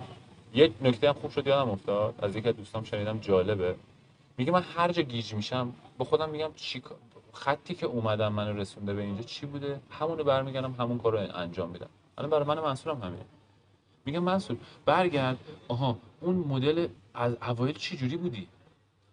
[0.53, 2.15] یه نکته هم خوب شد یادم افتاد.
[2.21, 3.75] از یکی از دوستام شنیدم جالبه.
[4.37, 6.83] میگه من هر جا گیج میشم با خودم میگم چی
[7.33, 11.69] خطی که اومدم منو رسونده به اینجا چی بوده؟ همونو برمیگردم همون کار رو انجام
[11.69, 11.89] میدم.
[12.17, 13.25] الان برای من منصورم همینه.
[14.05, 15.37] میگم منصور برگرد.
[15.67, 18.47] آها اون مدل از اوایل چی جوری بودی؟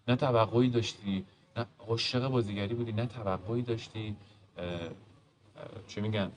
[0.08, 1.24] نه توقعی داشتی
[1.56, 4.16] نه عاشق بازیگری بودی نه توقعی داشتی.
[5.88, 6.30] چی میگن؟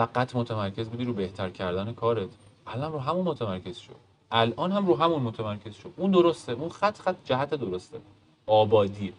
[0.00, 2.28] فقط متمرکز بودی رو بهتر کردن کارت.
[2.66, 3.96] الان رو همون متمرکز شد
[4.30, 6.52] الان هم رو همون متمرکز شد اون درسته.
[6.52, 8.00] اون خط خط جهت درسته.
[8.46, 9.12] آبادی.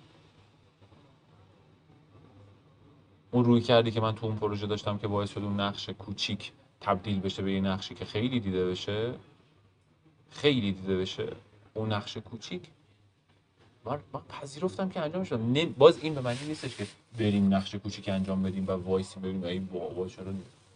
[3.31, 6.51] اون روی کردی که من تو اون پروژه داشتم که باعث شد اون نقش کوچیک
[6.81, 9.13] تبدیل بشه به یه نقشی که خیلی دیده بشه.
[10.29, 11.27] خیلی دیده بشه.
[11.73, 12.61] اون نقش کوچیک.
[13.85, 15.39] من, من پذیرفتم که انجام شد
[15.77, 16.87] باز این به معنی نیستش که
[17.19, 20.33] بریم نقش کوچیک انجام بدیم و وایسی ببینیم ای بابا چرا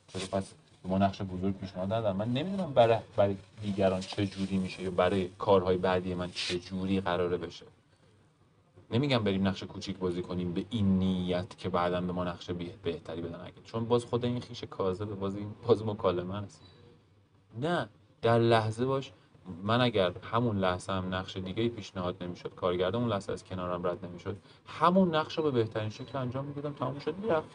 [0.08, 4.84] چرا پس ما نقش بزرگ پیشنهاد ندارم من نمی‌دونم برای برای دیگران چه جوری میشه
[4.84, 7.66] یا برای کارهای بعدی من چه جوری قراره بشه.
[8.92, 12.50] نمیگم بریم نقش کوچیک بازی کنیم به این نیت که بعدا به ما نقش
[12.84, 13.42] بهتری بدن.
[13.42, 16.62] اگه چون باز خود این خیش کاذب باز این باز مکالمه است.
[17.62, 17.90] نه
[18.22, 19.12] در لحظه باش.
[19.64, 24.06] من اگر همون لحظه هم نقش دیگه پیشنهاد نمی‌شد کارگردان اون لحظه از کنارم رد
[24.06, 24.38] نمی‌شد
[24.68, 27.48] همون نقش رو به بهترین شکل انجام می‌دادم تمام شد می‌رفت.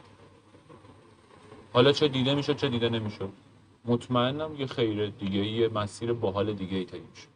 [1.73, 3.33] حالا چه دیده می‌شد چه دیده نمی‌شد.
[3.85, 7.29] مطمئنم یه خیر دیگه یه مسیر باحال دیگه ای طی می‌شد.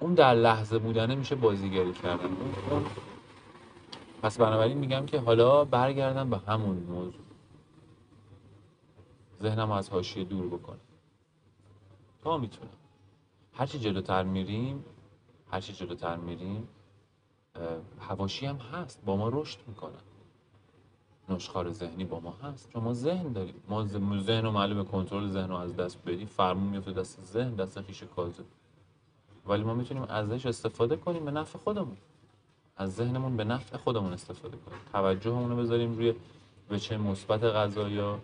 [0.00, 2.36] اون در لحظه بودنه میشه بازیگری کردن.
[4.22, 7.24] پس بنابراین میگم که حالا برگردم به همون موضوع.
[9.42, 10.80] ذهنم از حاشیه دور بکنم
[12.22, 12.70] تا می‌تونم.
[13.52, 14.84] هرچی جلوتر میریم
[15.50, 16.68] هرچی جلوتر میریم
[18.00, 19.04] هواشی هم هست.
[19.04, 20.05] با ما رشد می‌کنن.
[21.28, 22.70] نشخار ذهنی با ما هست.
[22.72, 23.86] چون ما ذهن داریم ما
[24.18, 28.02] ذهن رو معلومه کنترل ذهن رو از دست بدیم فرمون میفته دست ذهن دست خیش
[28.16, 28.44] کاذب.
[29.46, 31.96] ولی ما می‌تونیم ازش استفاده کنیم به نفع خودمون.
[32.76, 34.78] از ذهنمون به نفع خودمون استفاده کنیم.
[34.92, 36.14] توجهمون رو بذاریم روی
[36.80, 38.18] چه مثبت غذایا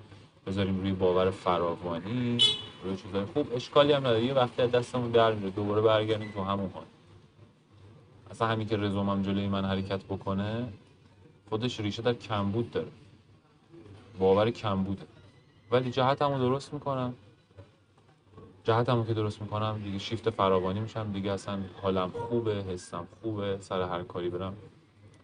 [0.46, 2.38] بذاریم روی باور فراوانی
[2.84, 3.46] روی چیزای خوب.
[3.54, 4.24] اشکالی هم نداره.
[4.24, 6.84] یه وقتی از دستمون در میره دوباره برگردیم تو همون حال.
[8.30, 10.72] اصلا همین که رزومم جلوی من حرکت بکنه
[11.52, 12.88] خودش ریشه در کمبود داره.
[14.18, 15.06] باور کمبوده.
[15.70, 17.14] ولی جهت همون درست می‌کنم.
[18.64, 21.12] جهت همون که درست می‌کنم دیگه شیفت فراوانی میشم.
[21.12, 23.58] دیگه اصلا حالم خوبه حسم خوبه.
[23.60, 24.56] سر هر کاری برم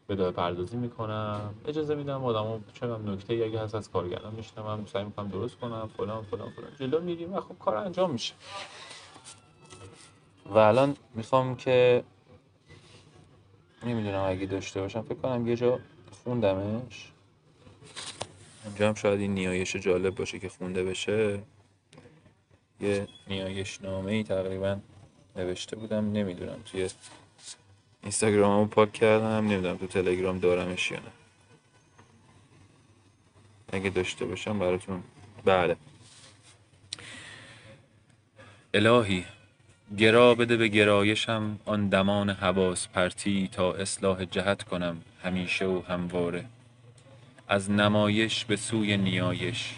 [0.07, 1.55] به پردازی می‌کنم.
[1.67, 6.23] اجازه میدم آدمو چه نکته اگه هست از کارگردان میشنم سعی می‌کنم درست کنم فلان
[6.23, 6.71] فلان فلان.
[6.79, 8.35] جلو میریم و خب کار انجام میشه.
[10.47, 12.05] و الان می‌خوام که
[13.87, 15.79] نمی‌دونم اگه داشته باشم فکر کنم یه جا
[16.29, 17.09] خوندمش؟
[18.65, 21.39] اینجا هم شاید این نیایش جالب باشه که خونده بشه.
[22.81, 24.79] یه نیایش نامه ای تقریبا
[25.37, 26.13] نوشته بودم.
[26.13, 26.89] نمی‌دونم توی
[28.03, 29.49] اینستاگراممو پاک کردم.
[29.49, 31.13] نمی‌دونم تو تلگرام دارمش یا نه.
[33.73, 35.03] اگه داشته باشم براتون
[35.45, 35.77] بله.
[38.75, 39.25] الهی
[39.99, 41.59] گرا بده به گرایشم.
[41.65, 45.03] آن دمان حواس پرتی تا اصلاح جهت کنم.
[45.25, 46.45] همیشه و همواره.
[47.49, 49.75] از نمایش به سوی نیایش.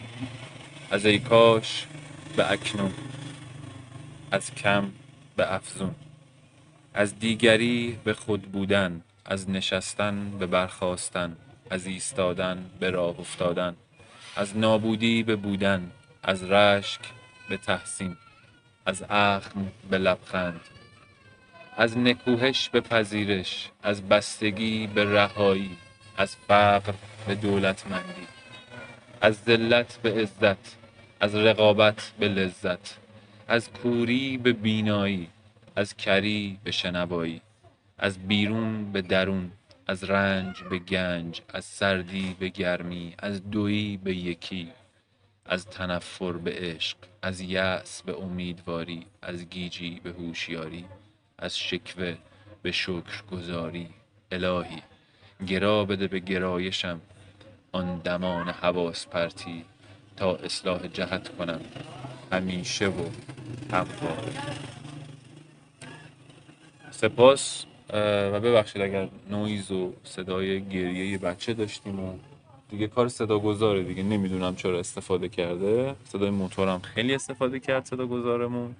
[0.90, 1.86] از ای کاش
[2.36, 2.92] به اکنون.
[4.30, 4.92] از کم
[5.36, 5.94] به افزون.
[6.94, 9.00] از دیگری به خود بودن.
[9.24, 11.36] از نشستن به برخواستن
[11.70, 13.76] از ایستادن به راه افتادن.
[14.36, 15.90] از نابودی به بودن.
[16.22, 17.00] از رشک
[17.48, 18.16] به تحسین.
[18.86, 20.60] از اخم به لبخند.
[21.80, 25.76] از نکوهش به پذیرش از بستگی به رهایی
[26.16, 26.92] از فقر
[27.26, 28.26] به دولتمندی
[29.20, 30.76] از ذلت به عزت
[31.20, 32.98] از رقابت به لذت
[33.48, 35.28] از کوری به بینایی
[35.76, 37.40] از کری به شنوایی
[37.98, 39.52] از بیرون به درون
[39.86, 44.68] از رنج به گنج از سردی به گرمی از دویی به یکی
[45.46, 50.84] از تنفر به عشق از یأس به امیدواری از گیجی به هوشیاری.
[51.40, 52.14] از شکوه
[52.62, 53.88] به شکر گذاری
[54.32, 54.82] الهی
[55.46, 57.00] گرا بده به گرایشم
[57.72, 59.64] آن دمان حواس پرتی
[60.16, 61.60] تا اصلاح جهت کنم
[62.32, 63.04] همیشه و
[63.72, 64.32] همواره
[66.90, 67.64] سپاس
[68.32, 72.18] و ببخشید اگر نویز و صدای گریه بچه داشتیم و
[72.70, 74.02] دیگه کار صدا گذاره دیگه.
[74.02, 75.94] نمی‌دونم چرا استفاده کرده.
[76.04, 78.76] صدای موتورم خیلی استفاده کرد صدا گذارمون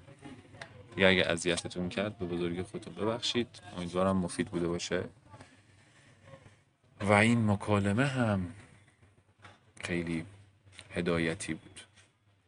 [0.97, 3.47] یا اگه اذیتتون کرد به بزرگی خودتون ببخشید.
[3.77, 5.03] امیدوارم مفید بوده باشه.
[7.01, 8.53] و این مکالمه هم
[9.81, 10.25] خیلی
[10.91, 11.79] هدایتی بود.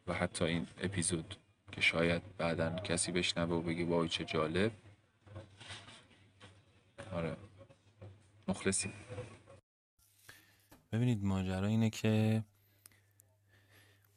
[0.06, 1.36] و حتی این اپیزود
[1.72, 4.72] که شاید بعدا کسی بشنوه و بگه وای چه جالب.
[7.12, 7.36] آره.
[8.48, 8.92] مخلصی
[10.92, 12.44] ببینید ماجرا اینه که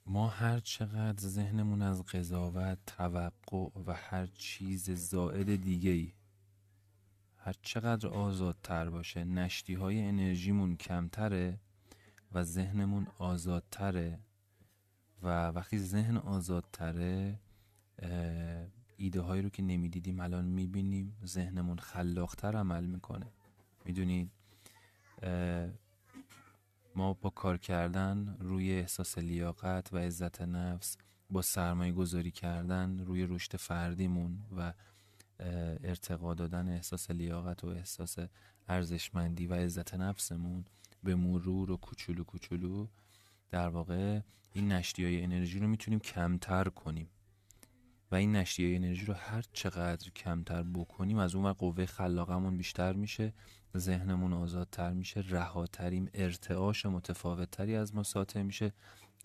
[0.10, 6.14] ما هر چقدر ذهنمون از قضاوت، توقع و هر چیز زائد دیگه ای
[7.38, 11.60] هر چقدر آزادتر باشه نشتی های انرژیمون کمتره
[12.32, 14.20] و ذهنمون آزادتره
[15.24, 17.40] و وقتی ذهن آزادتره
[18.98, 23.28] ایده هایی رو که نمی‌دیدیم الان می‌بینیم ذهنمون خلاقتر عمل می‌کنه.
[23.86, 24.32] می‌دونید؟
[26.98, 30.98] ما با کار کردن روی احساس لیاقت و عزت نفس
[31.30, 34.74] با سرمایه گذاری کردن روی رشد فردیمون و
[35.84, 38.18] ارتقا دادن احساس لیاقت و احساس
[38.68, 40.66] ارزشمندی و عزت نفسمون
[41.04, 42.88] به مرور و کوچولو کوچولو
[43.50, 44.22] در واقع
[44.54, 47.10] این نشتی های انرژی رو می‌تونیم کمتر کنیم.
[48.12, 53.34] و این نشریه انرژی رو هر چقدر کمتر بکنیم از اون قوه خلاقمون بیشتر میشه
[53.78, 58.74] ذهنمون آزادتر میشه رهاتریم ارتعاش متفاوتتری از ما ساطع میشه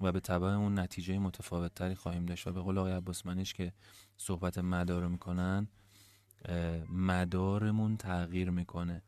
[0.01, 2.47] و به طبع اون نتیجه متفاوتتری خواهیم داشت.
[2.47, 3.72] و به قول آقای عباسمنش که
[4.16, 5.68] صحبت مدار می‌کنن
[6.89, 9.03] مدارمون تغییر می‌کنه.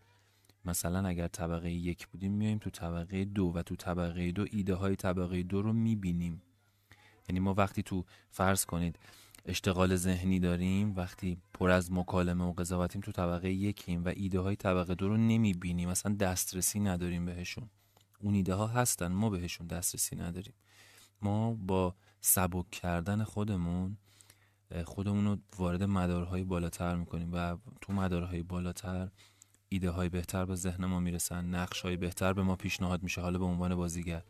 [0.64, 4.97] مثلا اگر طبقه یک بودیم میایم تو طبقه دو و تو طبقه دو ایده های
[4.97, 6.43] طبقه دو رو می‌بینیم.
[7.29, 8.99] یعنی ما وقتی تو فرض کنید
[9.45, 14.57] اشتغال ذهنی داریم وقتی پر از مکالمه و قضاوتیم تو طبقه یکیم و ایده های
[14.57, 17.71] طبقه دو رو نمی‌بینیم مثلا دسترسی نداریم بهشون.
[18.21, 20.55] اون ایده ها هستن ما بهشون دسترسی نداریم.
[21.23, 23.97] ما با سبک کردن خودمون
[24.85, 29.11] خودمون رو وارد مدارهای بالاتر می‌کنیم و تو مدارهای بالاتر
[29.69, 33.39] ایده های بهتر به ذهن ما می‌رسن نقش های بهتر به ما پیشنهاد میشه حالا
[33.39, 34.23] به عنوان بازیگر.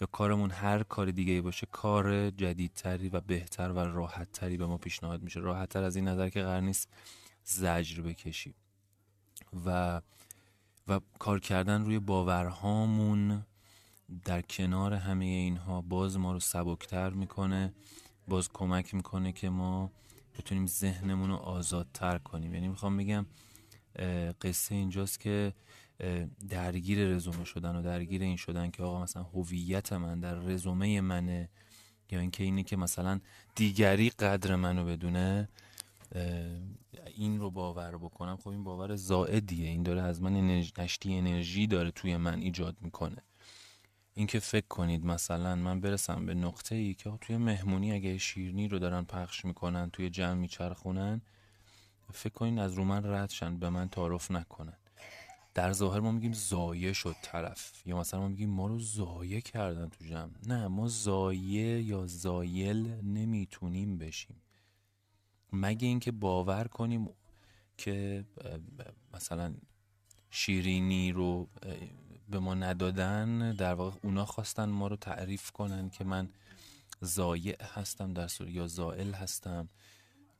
[0.00, 5.22] یا کارمون هر کار دیگه باشه کار جدیدتری و بهتر و راحتتری به ما پیشنهاد
[5.22, 5.40] میشه.
[5.40, 6.88] راحتتر از این نظر که قرار نیست
[7.44, 8.54] زجر بکشیم.
[9.66, 10.00] و
[10.88, 13.44] و کار کردن روی باورهامون
[14.24, 17.72] در کنار همه اینها باز ما رو سبکتر می‌کنه
[18.28, 19.90] باز کمک می‌کنه که ما
[20.38, 22.54] بتونیم ذهنمون رو آزادتر کنیم.
[22.54, 23.26] یعنی می‌خوام بگم
[24.42, 25.52] قصه اینجاست که
[26.48, 31.48] درگیر رزومه شدن و درگیر این شدن که آقا مثلا هویت من در رزومه منه
[32.10, 33.20] یا اینکه اینه که مثلا
[33.54, 35.48] دیگری قدر منو بدونه
[37.16, 38.36] این رو باور بکنم.
[38.36, 39.68] خب این باور زائدیه.
[39.68, 40.32] این داره از من
[40.78, 43.22] نشتی انرژی داره توی من ایجاد می‌کنه.
[44.14, 48.78] اینکه فکر کنید مثلا من برسم به نقطه ای که توی مهمونی اگه شیرنی رو
[48.78, 51.20] دارن پخش می‌کنن توی جمع میچرخونن
[52.12, 54.78] فکر کنین از رو من ردشن به من تعارف نکنن.
[55.56, 59.88] در ظاهر ما میگیم زایه شد طرف یا مثلا ما میگیم ما رو زایه کردن
[59.88, 60.30] تو جمع.
[60.46, 64.36] نه ما زایه یا زایل نمی‌تونیم بشیم.
[65.52, 67.08] مگه اینکه باور کنیم
[67.76, 68.24] که
[69.14, 69.54] مثلا
[70.30, 71.48] شیرینی رو
[72.28, 76.28] به ما ندادن در واقع اونا خواستن ما رو تعریف کنن که من
[77.00, 79.68] زایع هستم در صورت یا زائل هستم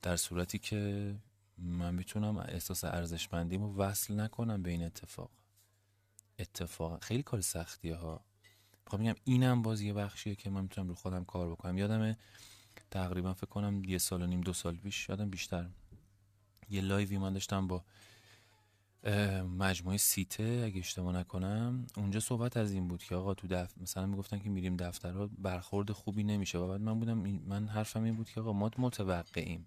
[0.02, 1.14] در صورتی که
[1.58, 5.30] من می‌تونم احساس ارزشمندیم رو وصل نکنم به این اتفاق.
[6.38, 8.24] اتفاق خیلی کار سختیه ها
[8.86, 11.78] خب میگم اینم باز یه بخشیه که من می‌تونم رو خودم کار بکنم.
[11.78, 12.16] یادمه
[12.90, 15.68] تقریبا فکر کنم یه سال و نیم دو سال پیش یادم بیشتر.
[16.70, 17.84] یه لایوی من داشتم با
[19.58, 21.86] مجموعه سیته اگه اشتباه نکنم.
[21.96, 25.92] اونجا صحبت از این بود که آقا تو دفتر مثلا می‌گفتن که میریم دفترها برخورد
[25.92, 26.58] خوبی نمیشه.
[26.58, 29.66] و بعد من بودم من حرفم این بود که آقا ما متوقعیم.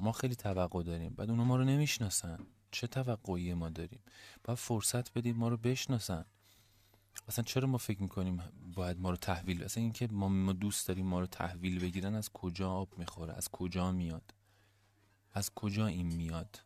[0.00, 1.14] ما خیلی توقع داریم.
[1.14, 2.38] بعد اونا ما رو نمی‌شناسن.
[2.70, 4.00] چه توقعی ما داریم؟
[4.44, 6.24] باید فرصت بدیم ما رو بشناسن.
[7.28, 8.42] اصلا چرا ما فکر می‌کنیم
[8.74, 12.70] باید ما رو تحویل اصلا اینکه ما, دوست داریم ما رو تحویل بگیرن از کجا
[12.70, 14.34] آب می‌خوره؟ از کجا میاد؟
[15.32, 16.60] از کجا این میاد؟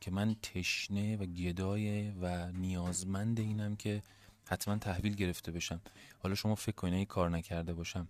[0.00, 4.02] که من تشنه و گدای و نیازمند اینم که
[4.44, 5.80] حتما تحویل گرفته بشم.
[6.18, 8.08] حالا شما فکر کنید کار نکرده باشم.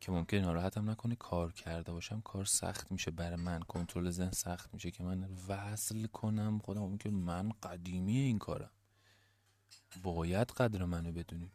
[0.00, 3.60] که ممکن ناراحتم نکنه کار کرده باشم کار سخت میشه برای من.
[3.60, 6.58] کنترل ذهن سخت میشه که من وصل کنم.
[6.58, 8.70] خودم اون که من قدیمی این کارم.
[10.02, 11.52] باید قدر منو بدونید.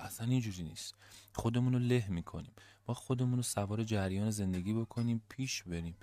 [0.00, 0.94] اصلا اینجوری نیست.
[1.34, 2.52] خودمون رو له می‌کنیم.
[2.88, 5.96] ما خودمون رو سوار جریان زندگی بکنیم پیش بریم.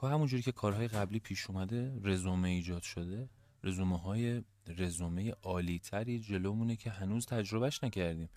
[0.00, 3.28] که همونجوری که کارهای قبلی پیش اومده رزومه ایجاد شده.
[3.64, 8.28] رزومه های رزومه عالی تری جلومونه که هنوز تجربهش نکردیم.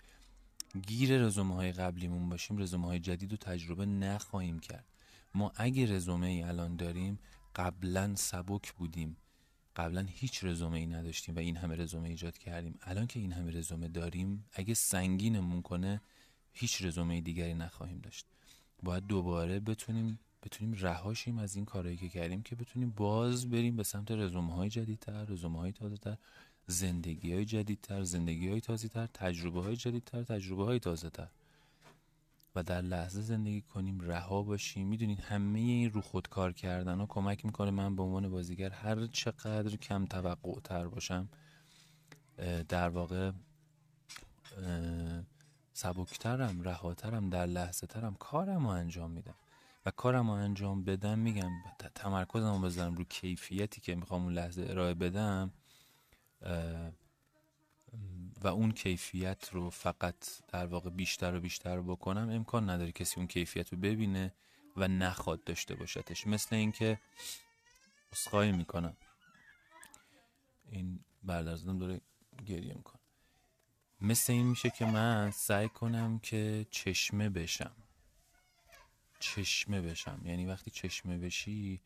[0.80, 4.84] گیر رزومه های قبلیمون باشیم رزومه های جدید رو تجربه نخواهیم کرد.
[5.34, 7.18] ما اگه رزومه ای الان داریم
[7.56, 9.16] قبلا سبک بودیم.
[9.76, 12.78] قبلا هیچ رزومه ای نداشتیم و این همه رزومه ایجاد کردیم.
[12.82, 16.00] الان که این همه رزومه داریم اگه سنگینمون کنه
[16.52, 18.26] هیچ رزومه دیگری نخواهیم داشت.
[18.82, 23.82] باید دوباره بتونیم بتونیم رهاشیم از این کارهایی که کردیم که بتونیم باز بریم به
[23.82, 26.16] سمت رزومه های جدیدتر رزومه های تازه تر
[26.66, 31.28] زندگی های جدیدتر زندگی های تازه تر تجربه های جدیدتر تجربه های تازه تر
[32.54, 34.86] و در لحظه زندگی کنیم رها باشیم.
[34.86, 39.06] می‌دونید همه این رو خود کار کردن ها کمک می‌کنه من به عنوان بازیگر هر
[39.06, 41.28] چقدر کم توقع تر باشم
[42.68, 43.32] در واقع
[45.72, 49.34] سبکترم رهاترم در لحظه ترم کارم رو انجام میدم.
[49.86, 51.50] و کارم رو انجام بدم میگم
[51.94, 55.50] تمرکزم رو بذارم رو کیفیتی که می‌خوام اون لحظه ارائه بدم.
[58.40, 60.16] و اون کیفیت رو فقط
[60.48, 64.34] در واقع بیشتر و بیشتر بکنم امکان نداره کسی اون کیفیت رو ببینه
[64.76, 67.00] و نخواد داشته باشدش مثل اینکه
[68.12, 68.96] اسخای می‌کنم.
[70.70, 72.00] این بردرزدم داره
[72.46, 73.00] گریه می‌کنم
[74.00, 77.76] مثل این میشه که من سعی کنم که چشمه بشم.
[79.20, 80.22] چشمه بشم.
[80.24, 81.80] یعنی وقتی چشمه بشی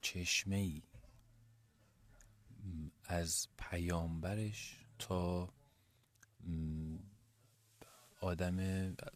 [0.00, 0.82] چشمه ای
[3.04, 5.48] از پیامبرش تا
[8.20, 8.56] آدم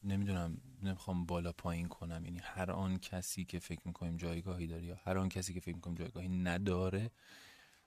[0.04, 4.96] نمی‌دونم نمی‌خوام بالا پایین کنم یعنی هر آن کسی که فکر می‌کنیم جایگاهی داره یا
[5.04, 7.10] هر آن کسی که فکر می‌کنیم جایگاهی نداره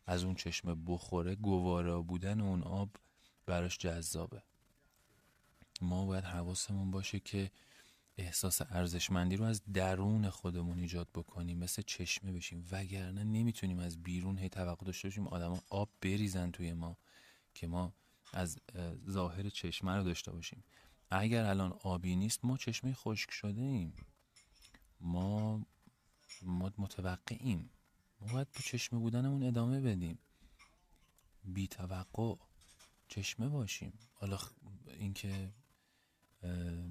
[0.05, 2.89] از اون چشمه بخوره گوارا بودن اون آب
[3.45, 4.43] براش جذابه.
[5.81, 7.51] ما باید حواسمون باشه که
[8.17, 12.67] احساس ارزشمندی رو از درون خودمون ایجاد بکنیم مثل چشمه بشیم.
[12.71, 16.97] وگرنه نمی‌تونیم از بیرون هی توقع داشته باشیم آدما آب بریزن توی ما
[17.53, 17.93] که ما
[18.33, 18.59] از
[19.09, 20.63] ظاهر چشمه رو داشته باشیم.
[21.11, 23.93] اگر الان آبی نیست ما چشمه خشک شده ایم
[24.99, 25.65] ما
[26.41, 27.69] ما متوقعیم.
[28.21, 30.19] ما باید به چشمه بودنمون ادامه بدیم.
[31.43, 32.35] بی توقع
[33.07, 33.93] چشمه باشیم.
[34.13, 34.39] حالا
[34.97, 35.53] اینکه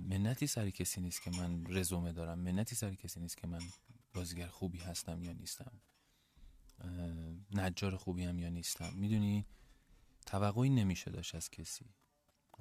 [0.09, 2.39] منتی سر کسی نیست که من رزومه دارم.
[2.39, 3.61] منتی سر کسی نیست که من
[4.15, 5.73] بازیگر خوبی هستم یا نیستم.
[7.53, 8.93] نجار خوبی هم یا نیستم.
[8.97, 9.47] می‌دونی؟
[10.27, 11.85] توقعی نمیشه داشت از کسی.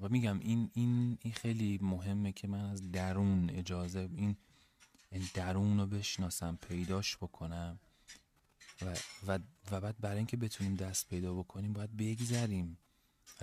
[0.02, 4.38] و میگم این این این خیلی مهمه که من از درون اجازه این
[5.12, 7.80] این درون رو بشناسم پیداش بکنم.
[8.82, 8.96] و,
[9.28, 9.40] و,
[9.72, 12.78] و بعد برای اینکه بتونیم دست پیدا بکنیم باید بگذریم.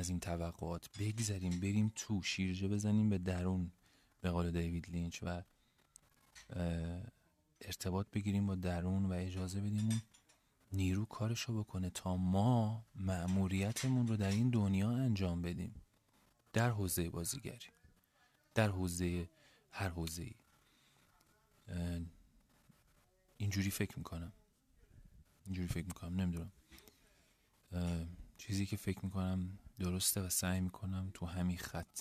[0.00, 3.72] از این توقعات بگذریم بریم تو شیرجه بزنیم به درون
[4.20, 5.42] به قول دیوید لینچ و
[7.60, 10.02] ارتباط بگیریم با درون و اجازه بدیم اون
[10.72, 15.74] نیرو کارشو بکنه تا ما مأموریتمون رو در این دنیا انجام بدیم.
[16.52, 17.68] در حوزه بازیگری
[18.54, 19.28] در حوزه
[19.70, 20.34] هر حوزه ای
[23.36, 24.32] اینجوری فکر می‌کنم.
[25.44, 26.52] اینجوری فکر می‌کنم نمی‌دونم.
[28.38, 32.00] چیزی که فکر می‌کنم درسته و سعی می‌کنم تو همین خط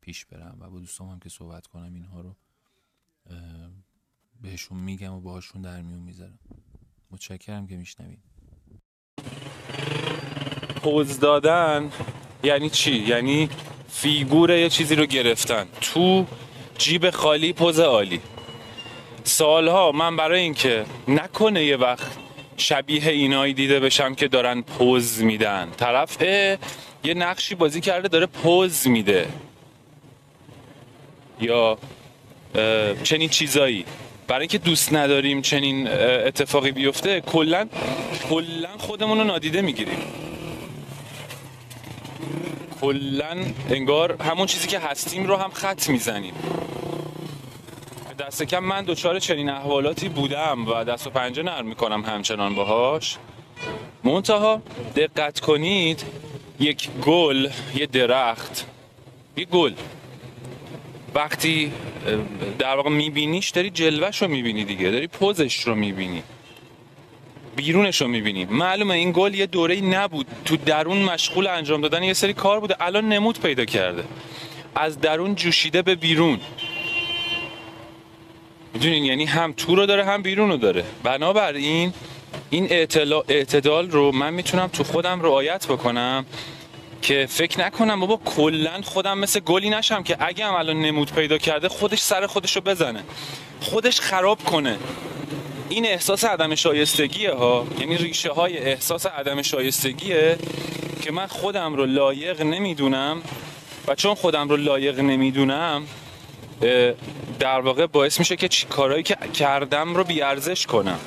[0.00, 2.36] پیش برم و با دوستام هم که صحبت کنم اینها رو
[4.40, 6.38] بهشون میگم و باهاشون در میون می‌ذارم.
[7.10, 8.18] متشکرم که میشنوین
[10.82, 11.90] پوز دادن
[12.44, 13.48] یعنی چی؟ یعنی
[13.88, 16.26] فیگور یه چیزی رو گرفتن تو
[16.78, 18.20] جیب خالی پوز عالی.
[19.24, 22.18] سالها من برای اینکه نکنه یه وقت
[22.56, 25.70] شبیه اینایی دیده بشم که دارن پوز میدن.
[25.70, 26.22] طرف
[27.04, 29.28] یه نقشی بازی کرده داره پوز میده.
[31.40, 31.78] یا
[33.02, 33.84] چنین چیزایی.
[34.28, 37.68] برای اینکه دوست نداریم چنین اتفاقی بیفته کلا
[38.28, 39.98] کلا خودمون رو نادیده می‌گیریم.
[42.80, 46.34] کلا انگار همون چیزی که هستیم رو هم خط می‌زنیم.
[48.18, 53.16] دست کم من دوچار چنین احوالاتی بودم و دست و پنجه نرم می‌کنم همچنان باهاش.
[54.04, 54.62] منتها
[54.96, 56.04] دقت کنید
[56.62, 58.66] یک گل یه درخت
[59.36, 59.72] یه گل.
[61.14, 61.72] وقتی
[62.58, 66.22] در واقع میبینیش داری جلوش رو می‌بینی دیگه داری پوزش رو می‌بینی
[67.56, 68.44] بیرونش رو می‌بینی.
[68.44, 70.26] معلومه این گل یه دوره نبود.
[70.44, 72.76] تو درون مشغول انجام دادن یه سری کار بوده.
[72.80, 74.04] الان نمود پیدا کرده.
[74.74, 76.40] از درون جوشیده به بیرون.
[78.74, 80.84] می‌دونین؟ یعنی هم تو رو داره هم بیرون رو داره.
[81.02, 81.92] بنابراین
[82.52, 82.66] این
[83.28, 86.26] اعتدال رو من می‌تونم تو خودم رعایت بکنم
[87.02, 91.38] که فکر نکنم بابا کلا خودم مثل گلی نشم که اگه هم الان نمود پیدا
[91.38, 93.02] کرده خودش سر خودش رو بزنه.
[93.60, 94.78] خودش خراب کنه.
[95.68, 97.66] این احساس عدم شایستگیه ها.
[97.78, 100.38] یعنی ریشه های احساس عدم شایستگیه
[101.02, 103.22] که من خودم رو لایق نمی‌دونم
[103.88, 105.86] و چون خودم رو لایق نمی‌دونم
[107.38, 110.98] در واقع باعث میشه که چی کارهایی که کردم رو بیارزش کنم.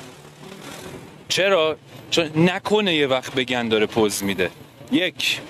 [1.28, 1.76] چرا؟
[2.10, 4.50] چون نکنه یه وقت بگن داره پوز میده.
[4.92, 5.40] یک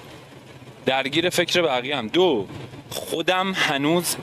[0.87, 2.09] درگیر فکر بقیه هم.
[2.09, 2.47] دو
[2.91, 4.17] خودم هنوز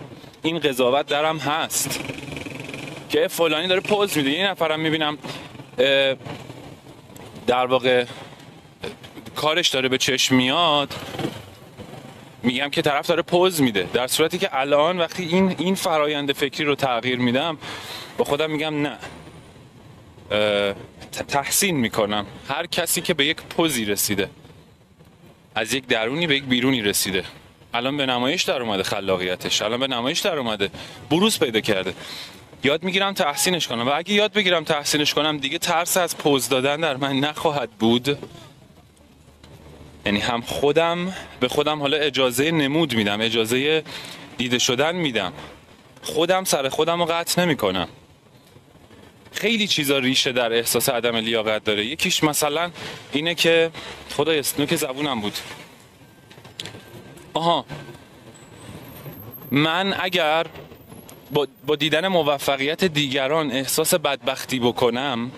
[0.43, 1.99] این قضاوت درم هست.
[3.09, 4.29] که فلانی داره پوز میده.
[4.29, 5.17] یه نفرم می‌بینم
[7.47, 8.05] در واقع
[9.35, 10.93] کارش داره به چشم میاد.
[12.43, 13.87] میگم که طرف داره پوز میده.
[13.93, 17.57] در صورتی که الان وقتی این این فرایند فکری رو تغییر میدم
[18.17, 18.97] با خودم میگم نه.
[21.13, 22.25] تحسین می‌کنم.
[22.47, 24.29] هر کسی که به یک پوزی رسیده
[25.55, 27.23] از یک درونی به یک بیرونی رسیده.
[27.73, 29.61] الان به نمایش در اومده خلاقیتش.
[29.61, 30.69] الان به نمایش در اومده.
[31.09, 31.93] بروز پیدا کرده.
[32.63, 33.87] یاد می‌گیرم تحسینش کنم.
[33.87, 38.17] و اگه یاد بگیرم تحسینش کنم دیگه ترس از پوز دادن در من نخواهد بود.
[40.05, 43.83] یعنی هم خودم به خودم حالا اجازه نمود میدم اجازه
[44.37, 45.33] دیده شدن میدم.
[46.01, 47.87] خودم سر خودم رو قطع نمی کنم
[49.33, 51.85] خیلی چیزا ریشه در احساس عدم لیاقت داره.
[51.85, 52.71] یکیش مثلا
[53.11, 53.71] اینه که
[54.15, 55.37] خدای که زبونم بود.
[57.33, 57.65] آها.
[59.51, 60.45] من اگر
[61.31, 65.31] با با دیدن موفقیت دیگران احساس بدبختی بکنم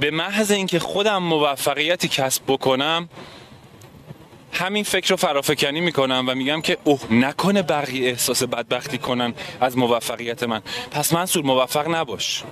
[0.00, 3.08] به محض اینکه خودم موفقیتی کسب بکنم
[4.52, 9.78] همین فکر رو فرافکنی می‌کنم و میگم که اوه نکنه بقیه احساس بدبختی کنن از
[9.78, 10.62] موفقیت من.
[10.90, 12.42] پس منصور موفق نباش.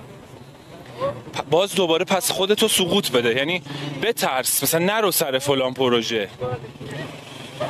[1.49, 3.35] باز دوباره پس خودتو سقوط بده.
[3.35, 3.61] یعنی
[4.03, 4.63] بترس.
[4.63, 6.29] مثلا نرو سر فلان پروژه.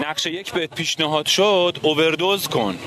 [0.04, 2.80] نقشه یک بهت پیشنهاد شد اووردوز کن.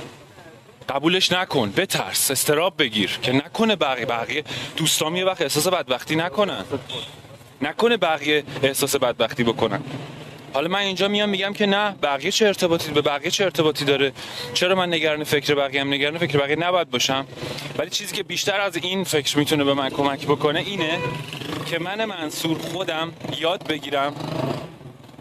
[0.88, 1.72] قبولش نکن.
[1.76, 2.30] بترس.
[2.30, 3.18] استراب بگیر.
[3.22, 4.44] که نکنه بقیه بقیه
[4.76, 6.64] دوستام یه وقت احساس بدبختی نکنن.
[7.62, 9.82] نکنه بقیه احساس بدبختی بکنن.
[10.54, 14.12] حالا من اینجا میام میگم که نه بقیه چه ارتباطی به بقیه چه ارتباطی داره؟
[14.54, 17.26] چرا من نگران فکر بقیه هم؟ نگران فکر بقیه نباید باشم.
[17.78, 20.98] ولی چیزی که بیشتر از این فکر می‌تونه به من کمک بکنه اینه
[21.66, 24.14] که من منصور خودم یاد بگیرم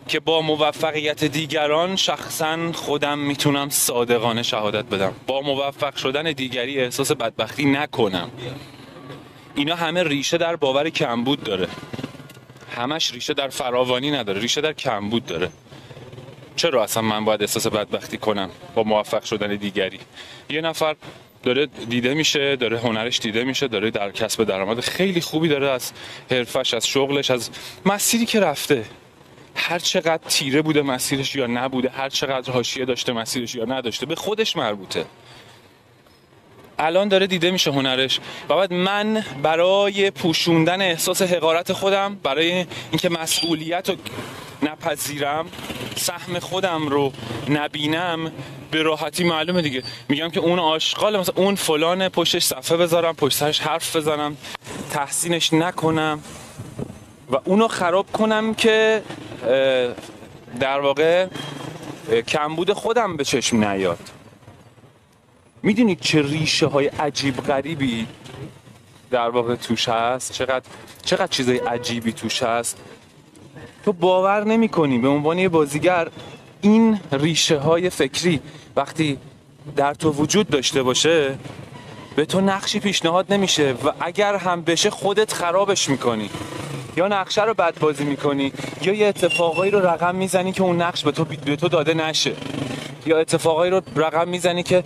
[0.08, 5.14] که با موفقیت دیگران شخصا خودم می‌تونم صادقانه شهادت بدم.
[5.28, 8.32] با موفق شدن دیگری احساس بدبختی نکنم.
[9.56, 11.68] اینا همه ریشه در باور کمبود داره.
[12.80, 15.50] همش ریشه در فراوانی نداره ریشه در کمبود داره.
[16.56, 20.00] چرا اصلا من باید احساس بدبختی کنم با موفق شدن دیگری؟
[20.50, 20.96] یه نفر
[21.44, 25.92] داره دیده میشه داره هنرش دیده میشه داره در کسب درآمد خیلی خوبی داره از
[26.32, 27.50] حرفش از شغلش از
[27.86, 28.86] مسیری که رفته.
[29.56, 34.16] هر چقدر تیره بوده مسیرش یا نبوده هر چقدر حاشیه داشته مسیرش یا نداشته به
[34.16, 35.06] خودش مربوطه.
[36.80, 38.20] الان داره دیده میشه هنرش
[38.50, 43.96] و بعد من برای پوشوندن احساس حقارت خودم برای اینکه مسئولیت رو
[44.64, 45.46] نپذیرم
[45.96, 47.14] سهم خودم رو
[47.50, 48.32] نبینم
[48.72, 49.84] به راحتی معلومه دیگه.
[50.10, 54.38] میگم که اون آشغال مثلا اون فلان پشتش صفحه بذارم پشت سرش حرف بزنم
[54.92, 56.24] تحسینش نکنم
[57.32, 59.02] و اونو خراب کنم که
[60.60, 61.28] در واقع
[62.28, 64.00] کمبود خودم به چشم نیاد.
[65.64, 68.08] می‌دونید چه ریشه های عجیب غریبی
[69.12, 70.66] در واقع توش هست؟ چقدر
[71.06, 72.78] چقدر چیزای عجیبی توش هست؟
[73.86, 76.08] تو باور نمی کنی به عنوان یه بازیگر
[76.62, 78.40] این ریشه های فکری
[78.76, 79.18] وقتی
[79.76, 81.38] در تو وجود داشته باشه
[82.20, 86.30] به تو نقشی پیشنهاد نمیشه و اگر هم بشه خودت خرابش می‌کنی.
[86.98, 91.04] یا نقشه رو بد بازی می‌کنی یا یه اتفاقایی رو رقم می‌زنی که اون نقش
[91.04, 92.34] به تو, به تو داده نشه.
[93.06, 94.84] یا اتفاقایی رو رقم می‌زنی که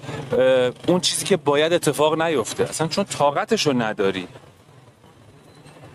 [0.87, 2.63] اون چیزی که باید اتفاق نیفته.
[2.63, 4.27] اصلا چون طاقتش رو نداری.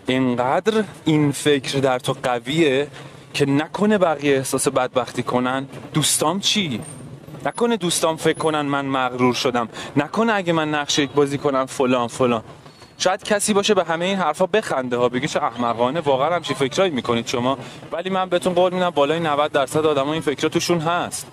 [0.07, 2.87] اینقدر این فکر در تو قویه
[3.33, 5.67] که نکنه بقیه احساس بدبختی کنن.
[5.93, 6.81] دوستام چی؟
[7.45, 9.69] نکنه دوستام فکر کنن من مغرور شدم.
[9.95, 12.43] نکنه اگه من نقشه یک بازی کنم فلان فلان.
[12.97, 16.91] شاید کسی باشه به همه این حرفا بخنده ها بگه چه احمقانه واقعا همچین فکرایی
[16.91, 17.57] می‌کنید شما.
[17.91, 21.27] ولی من بهتون قول میدم بالای 90 درصد آدما این فکرا توشون هست.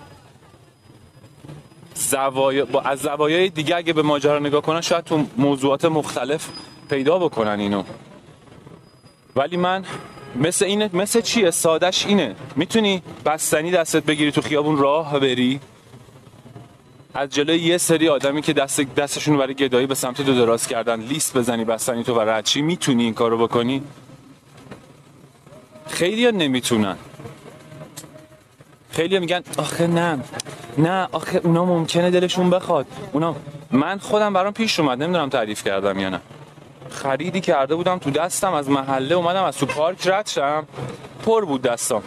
[1.95, 6.49] زوایا با از زوایای دیگه اگه به ماجرا نگاه کنن شاید تو موضوعات مختلف
[6.89, 7.83] پیدا بکنن اینو.
[9.35, 9.85] ولی من
[10.35, 12.35] مثل اینه مثل چیه؟ سادش اینه.
[12.55, 15.59] می‌تونی بستنی دستت بگیری تو خیابون راه بری؟
[17.17, 20.99] از جلوی یه سری آدمی که دست دستشون برای گدایی به سمت تو دراز کردن
[20.99, 23.83] لیست بزنی بستنی تو و رچی می‌تونی این کارو بکنی؟
[25.87, 26.97] خیلی ها نمی‌تونن.
[28.91, 30.19] خیلی میگن آخه نه
[30.77, 32.85] نه آخه اونا ممکنه دلشون بخواد.
[33.11, 33.35] اونا
[33.71, 36.21] من خودم برام پیش اومد نمی‌دونم تعریف کردم یا نه.
[36.89, 40.67] خریدی کرده بودم تو دستم از محله اومدم از تو پارک رد شم
[41.25, 42.03] پر بود دستم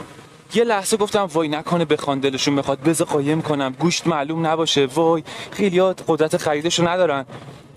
[0.55, 3.77] یه لحظه گفتم وای نکنه بخوان دلشون بخواد بذار قایم کنم.
[3.79, 4.87] گوشت معلوم نباشه.
[4.87, 7.27] وای خیلیات قدرت خریدشو ندارن.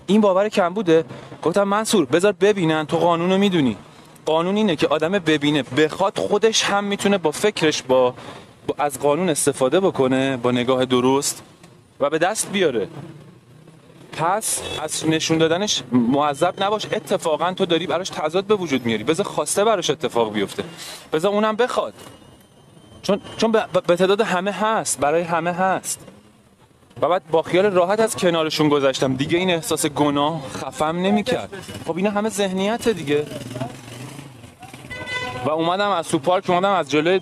[0.06, 1.04] این باور کم بوده؟
[1.42, 2.86] گفتم منصور بذار ببینن.
[2.86, 3.76] تو قانونو می‌دونی.
[4.26, 5.62] قانون اینه که آدم ببینه.
[5.62, 8.14] بخواد خودش هم می‌تونه با فکرش با,
[8.66, 11.42] با از قانون استفاده بکنه با نگاه درست
[12.00, 12.88] و به دست بیاره.
[14.12, 16.86] پس از نشون دادنش معذب نباش.
[16.92, 19.04] اتفاقا تو داری براش تضاد به وجود میاری.
[19.04, 20.64] بذار خواسته براش اتفاق بیفته.
[21.12, 21.94] بذار اونم بخواد.
[23.04, 23.52] چون چون
[23.86, 26.00] به تعداد همه هست برای همه هست.
[27.02, 29.14] و بعد با خیال راحت از کنارشون گذشتم.
[29.14, 31.50] دیگه این احساس گناه خفم نمی‌کرد.
[31.86, 33.26] خب اینا همه ذهنیت دیگه.
[35.44, 37.20] و اومدم از تو پارک اومدم از جلوی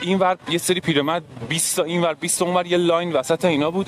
[0.00, 3.12] این ور یه سری پیرمرد 20 تا این ور 20 تا اون ور یه لاین
[3.12, 3.86] وسط اینا بود.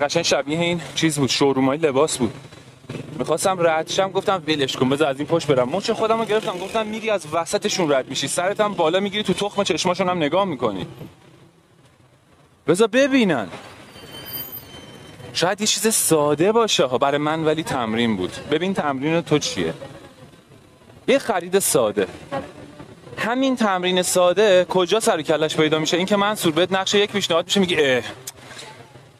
[0.00, 2.34] قشنگ شبیه این چیز بود showroom های لباس بود.
[3.18, 5.68] می‌خواستم رد شم گفتم ولش کن بذار از این پشت برم.
[5.68, 8.28] مچ خودم رو گرفتم گفتم میری از وسطشون رد میشی.
[8.28, 10.86] سرت هم بالا می‌گیری تو تخم چشماشون هم نگاه می‌کنی.
[12.66, 13.48] بذار ببینن.
[15.32, 16.98] شاید یه چیز ساده باشه ها.
[16.98, 18.32] برای من ولی تمرین بود.
[18.50, 19.74] ببین تمرین تو چیه.
[21.08, 22.06] یه خرید ساده.
[23.18, 27.44] همین تمرین ساده کجا سر کلش پیدا میشه؟ این که من بهت نقشه یک پیشنهاد
[27.44, 28.02] میشه میگی اه.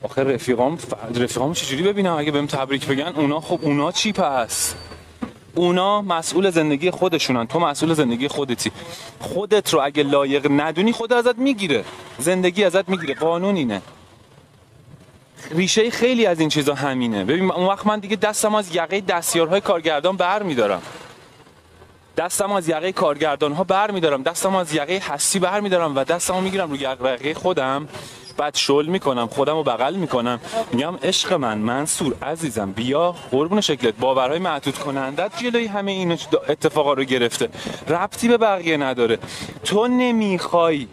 [0.04, 0.94] آخه رفیقام ف...
[1.16, 4.74] رفیقام چجوری ببینم؟ اگه بهم تبریک بگن اونا خب اونا چی پس؟
[5.54, 7.46] اونا مسئول زندگی خودشونن.
[7.46, 8.70] تو مسئول زندگی خودتی.
[9.20, 11.84] خودت رو اگه لایق ندونی خود ازت می‌گیره.
[12.18, 13.14] زندگی ازت می‌گیره.
[13.14, 13.82] قانون اینه.
[15.50, 17.24] ریشه خیلی از این چیزا همینه.
[17.24, 20.82] ببین اون وقت من دیگه دستم از یقه دستیارهای کارگردان بر میدارم
[22.16, 24.22] دستم از یقه کارگردان ها بر میدارم.
[24.22, 27.88] دستم از یقه هستی بر میدارم و دستمو می‌گیرم رو یقه خودم.
[28.36, 30.40] بعد شل می‌کنم خودم رو بغل می‌کنم.
[30.72, 33.94] میگم عشق من منصور عزیزم بیا قربون شکلت.
[33.94, 36.12] باورهای معدود کنندت جلوی همه این
[36.48, 37.48] اتفاقا رو گرفته.
[37.88, 39.18] ربطی به بقیه نداره.
[39.64, 40.88] تو نمی‌خوای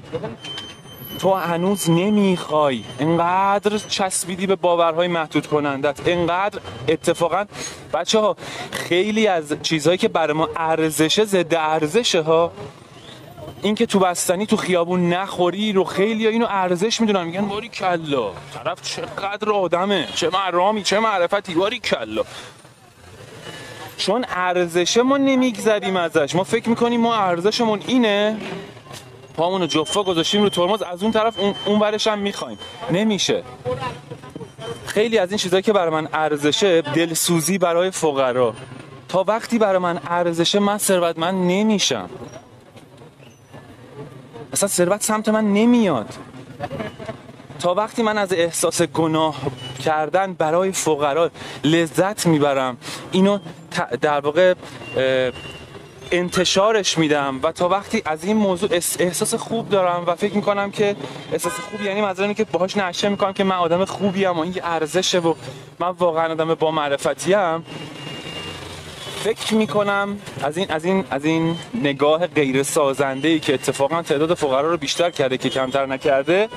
[1.22, 6.08] تو هنوز نمی‌خوای انقدر چسبیدی به باورهای محدود کنندت.
[6.08, 7.46] انقدر اتفاقا
[7.94, 8.36] بچه ها
[8.72, 12.52] خیلی از چیزهایی که برای ما ارزشه ضد ارزشه ها
[13.62, 17.24] این که تو بستنی تو خیابون نخوری رو خیلی اینو ارزش می‌دونن.
[17.24, 22.24] میگن باری کلا طرف چقدر آدمه چه مرامی چه معرفتی باری کلا.
[23.98, 26.36] چون ارزشه ما نمیگذریم ازش.
[26.36, 28.38] ما فکر می‌کنیم ما ارزشمون اینه
[29.38, 32.58] پامونو جفا گذاشتیم رو ترمز از اون طرف اون, اون برش هم می‌خوایم.
[32.92, 33.44] نمیشه.
[34.86, 38.54] خیلی از این چیزهایی که برای من ارزشه دلسوزی برای فقرا.
[39.10, 42.10] تا وقتی برای من ارزشه من ثروتمند نمیشم.
[44.54, 46.14] اصلا ثروت سمت من نمیاد.
[47.60, 49.36] تا وقتی من از احساس گناه
[49.86, 51.32] کردن برای فقرا
[51.64, 52.78] لذت می‌برم
[53.12, 53.40] اینو
[54.02, 54.54] در واقع
[56.12, 60.96] انتشارش میدم و تا وقتی از این موضوع احساس خوب دارم و فکر می‌کنم که
[61.32, 64.56] احساس خوب یعنی مثلا که باهاش نشه می‌کنم که من آدم خوبی ام و این
[64.64, 65.34] ارزشه و
[65.80, 67.64] من واقعا آدم با معرفتی ام.
[69.24, 74.34] فکر می‌کنم از این از این از این نگاه غیر سازنده ای که اتفاقا تعداد
[74.34, 76.50] فقرا رو بیشتر کرده که کمتر نکرده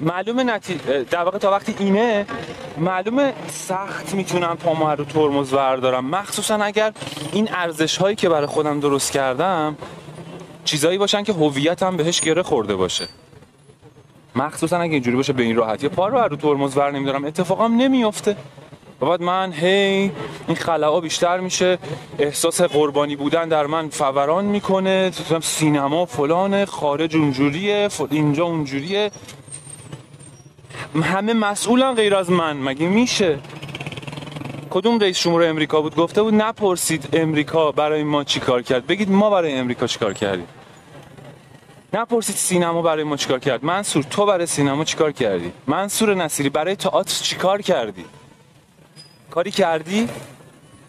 [0.00, 0.80] معلومه نتی...
[1.10, 2.26] در واقع تا وقتی اینه
[2.78, 6.04] معلومه سخت می‌تونم پامو رو ترمز بردارم.
[6.04, 6.92] مخصوصا اگر
[7.32, 9.76] این ارزش هایی که برای خودم درست کردم
[10.64, 13.08] چیزایی باشن که هویتم بهش گره خورده باشه.
[14.36, 15.88] مخصوصا اگه اینجوری باشه به این راحتی.
[15.88, 17.24] پا رو رو ترمز ور نمیدارم.
[17.24, 18.36] اتفاقم نمیافته.
[19.00, 20.12] و بعد من هی
[20.48, 21.78] این خلاها بیشتر میشه.
[22.18, 25.12] احساس قربانی بودن در من فوران می‌کنه.
[25.42, 29.10] سینما فلانه خارج اونجوریه اینجا اونجوریه.
[31.02, 32.56] همه مسئولن غیر از من.
[32.56, 33.38] مگه میشه؟
[34.70, 38.86] کدوم رئیس جمهور امریکا بود؟ گفته بود نپرسید امریکا برای ما چی کار کرد.
[38.86, 40.48] بگید ما برای امریکا چی کار کردیم.
[41.92, 43.64] نپرسید سینما برای ما چیکار کرد.
[43.64, 48.04] منصور تو برای سینما چیکار کردی؟ منصور نصیری برای تئاتر چیکار کردی؟
[49.30, 50.08] کاری کردی؟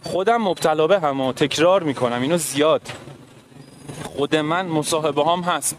[0.04, 2.22] خودم مبتلا به هم تکرار می‌کنم.
[2.22, 2.82] اینو زیاد.
[4.04, 5.76] خود من مصاحبه هم هست.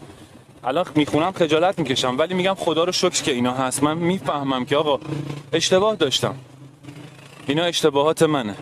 [0.63, 3.83] الان می‌خونم خجالت می‌کشم ولی میگم خدا رو شکر که اینا هست.
[3.83, 4.99] من می‌فهمم که آقا
[5.53, 6.35] اشتباه داشتم.
[7.47, 8.55] اینا اشتباهات منه.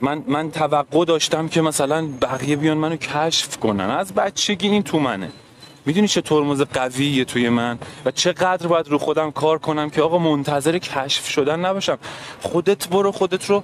[0.00, 3.90] من من توقع داشتم که مثلا بقیه بیان منو کشف کنن.
[3.90, 5.30] از بچگی این تو منه.
[5.86, 10.18] می‌دونی چه ترمز قویه توی من؟ و چقدر باید رو خودم کار کنم که آقا
[10.18, 11.98] منتظر کشف شدن نباشم.
[12.40, 13.62] خودت برو خودت رو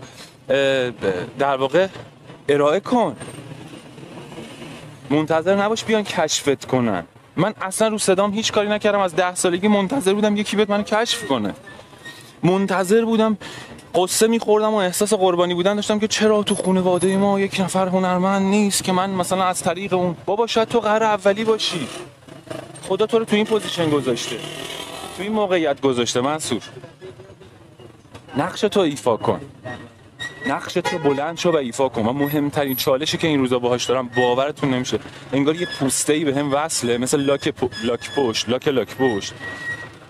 [1.39, 1.89] در واقع
[2.49, 3.17] ارائه کن.
[5.11, 7.05] منتظر نباش بیان کشفت کنن.
[7.37, 9.01] من اصلا رو صدام هیچ کاری نکردم.
[9.01, 11.55] از ده سالگی منتظر بودم یکی بیاد منو کشف کنه.
[12.43, 13.39] منتظر بودم
[13.95, 18.43] غصه میخوردم و احساس قربانی بودن داشتم که چرا تو خانواده ما یک نفر هنرمند
[18.43, 21.89] نیست که من مثلا از طریق اون بابا شاید تو قراره اولی باشی.
[22.89, 24.37] خدا تو رو تو این position گذاشته.
[25.17, 26.63] تو این موقعیت گذاشته منصور.
[28.37, 29.41] نقش تو ایفا کن.
[30.49, 32.07] نقشت رو بلند شو و ایفا کن.
[32.07, 34.99] و مهمترین چالشی که این روزا باهاش دارم باورتون نمیشه.
[35.33, 37.69] انگار یه پوسته ای به هم وصله مثل لاک, پو...
[37.85, 39.35] لاک پشت لاک لاک پشت.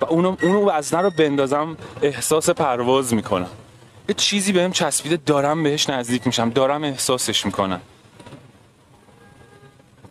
[0.00, 3.50] و اونو اونو وزنه رو بندازم احساس پرواز می‌کنم.
[4.08, 7.80] یه چیزی بهم چسبیده دارم بهش نزدیک میشم دارم احساسش می‌کنم.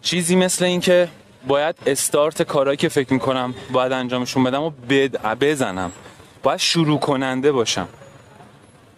[0.01, 1.07] چیزی مثل این که
[1.47, 5.39] باید استارت کارهایی که فکر می‌کنم باید انجامشون بدم و بد...
[5.39, 5.91] بزنم.
[6.43, 7.87] باید شروع کننده باشم.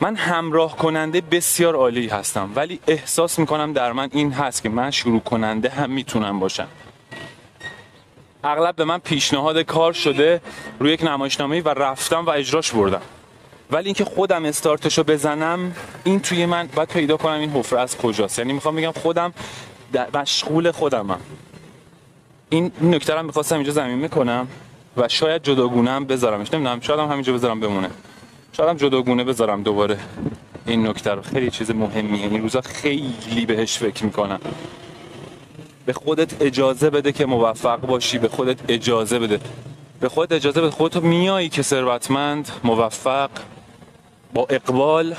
[0.01, 4.91] من همراه کننده بسیار عالی هستم ولی احساس می‌کنم در من این هست که من
[4.91, 6.67] شروع کننده هم می‌تونم باشم.
[8.43, 10.41] اغلب به من پیشنهاد کار شده
[10.79, 13.01] روی یک نمایشنامه و رفتم و اجراش بردم.
[13.71, 18.39] ولی اینکه خودم استارتشو بزنم این توی من باید پیدا کنم این حفره از کجاست.
[18.39, 19.33] یعنی می‌خوام بگم خودم
[20.13, 21.19] مشغول خودمم.
[22.49, 24.47] این نکته رو می‌خواستم اینجا زمین می‌کنم
[24.97, 26.53] و شاید جداگونه هم بذارمش.
[26.53, 27.89] نمی‌دونم شاید هم همینجا بذارم بمونه.
[28.53, 29.99] شاید هم جداگونه بذارم دوباره.
[30.65, 32.27] این نکته رو خیلی چیز مهمیه.
[32.27, 34.39] این روزا خیلی بهش فکر می‌کنم.
[35.85, 38.17] به خودت اجازه بده که موفق باشی.
[38.17, 39.39] به خودت اجازه بده.
[39.99, 43.29] به خود اجازه به خودت میایی که ثروتمند موفق
[44.33, 45.15] با اقبال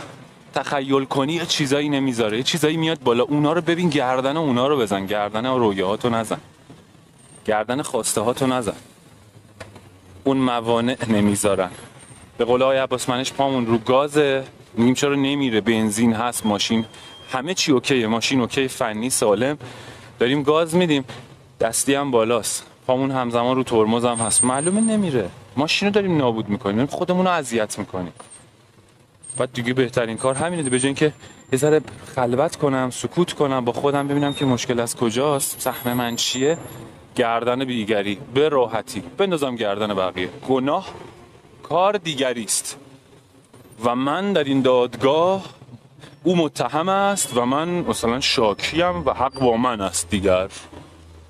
[0.54, 2.36] تخیل کنی یه چیزایی نمی‌ذاره.
[2.36, 3.24] یه چیزایی میاد بالا.
[3.24, 5.06] اونا رو ببین گردن اونا رو بزن.
[5.06, 6.40] گردن رویاهاتو نزن.
[7.44, 8.76] گردن خواسته هاتو نزن.
[10.24, 11.70] اون موانع نمی‌ذارن.
[12.38, 14.44] به قول آقای عباس منش پامون رو گازه.
[14.74, 16.84] میگیم چرا نمیره؟ بنزین هست ماشین.
[17.32, 18.06] همه چی اوکیه.
[18.06, 19.58] ماشین اوکی فنی سالم.
[20.18, 21.04] داریم گاز میدیم.
[21.60, 22.66] دستی هم بالاست.
[22.86, 24.44] پامون همزمان رو ترمز هم هست.
[24.44, 25.28] معلومه نمیره.
[25.56, 26.86] ماشین رو داریم نابود می‌کنیم.
[26.86, 28.12] خودمون رو اذیت می‌کنیم.
[29.36, 31.12] بعد دیگه بهترین کار همینه به اینکه
[31.52, 31.80] یه ذره
[32.14, 35.60] خلوت کنم سکوت کنم با خودم ببینم که مشکل از کجاست.
[35.60, 36.58] سهم من چیه؟
[37.14, 39.00] گردن دیگری به راحتی.
[39.00, 40.28] بندازم گردن بقیه.
[40.48, 40.86] گناه
[41.68, 42.76] کار دیگری است.
[43.84, 45.44] و من در این دادگاه
[46.24, 50.48] او متهم است و من مثلا شاکیم و حق با من است دیگر.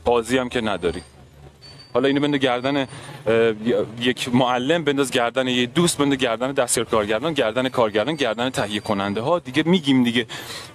[0.05, 1.03] قاضی هم که نداری.
[1.95, 2.86] حالا اینو بنده گردن
[4.01, 9.20] یک معلم بنداز گردن یه دوست بنده گردن دستیار کارگردان گردن کارگردان گردن تهیه کننده
[9.20, 9.39] ها.
[9.39, 10.26] دیگه میگیم دیگه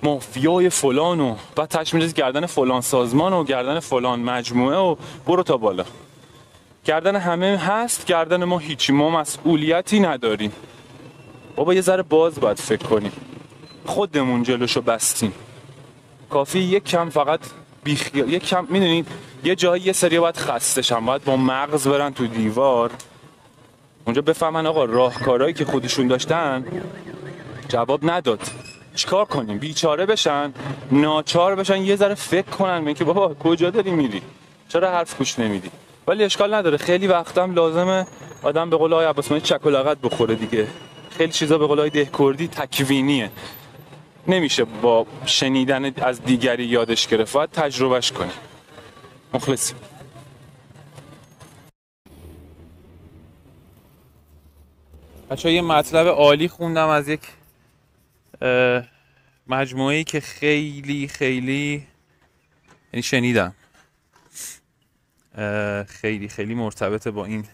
[0.04, 4.96] مافیای فلان و بعد تش میندازی گردن فلان سازمان و گردن فلان مجموعه و
[5.26, 5.86] برو تا بالا.
[6.86, 8.94] گردن همه هست گردن ما هیچی.
[8.94, 10.52] ما مسئولیتی نداریم.
[11.56, 13.12] بابا یه ذره باز باید فکر کنیم.
[13.86, 15.34] خودمون جلوشو بستیم.
[16.30, 17.40] کافی یک کم فقط
[17.84, 19.08] بیخیال یک کم می‌دونید
[19.44, 22.92] یه جایی یه سری باید خسته شن باید با مغز برن تو دیوار.
[24.06, 26.66] اونجا بفهمن آقا راهکارهایی که خودشون داشتن
[27.68, 28.40] جواب نداد.
[28.96, 30.54] چیکار کنیم؟ بیچاره بشن
[30.92, 32.94] ناچار بشن یه ذره فکر کنن.
[32.94, 34.22] که بابا کجا داری میری؟
[34.70, 35.72] چرا حرف گوش نمیدی؟
[36.08, 36.78] ولی اشکال نداره.
[36.78, 38.08] خیلی وقتم لازمه
[38.44, 40.68] آدم به قول آقای عباس چک و لغت بخوره دیگه.
[41.18, 43.32] خیلی چیزا به قول آقای دهکردی تکوینیه.
[44.28, 47.34] نمیشه با شنیدن از دیگری یادش گرفت.
[47.34, 48.32] باید تجربهش کنی.
[49.34, 49.74] مخلصی
[55.30, 57.22] بچه یه مطلب عالی خوندم از یک
[59.48, 61.88] مجموعه که خیلی خیلی
[62.94, 63.56] یعنی شنیدم.
[65.88, 67.46] خیلی خیلی مرتبطه با این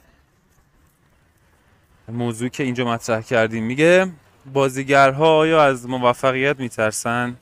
[2.08, 3.64] موضوعی که اینجا مطرح کردیم.
[3.64, 4.12] میگه
[4.54, 7.38] بازیگرها آیا از موفقیت میترسن؟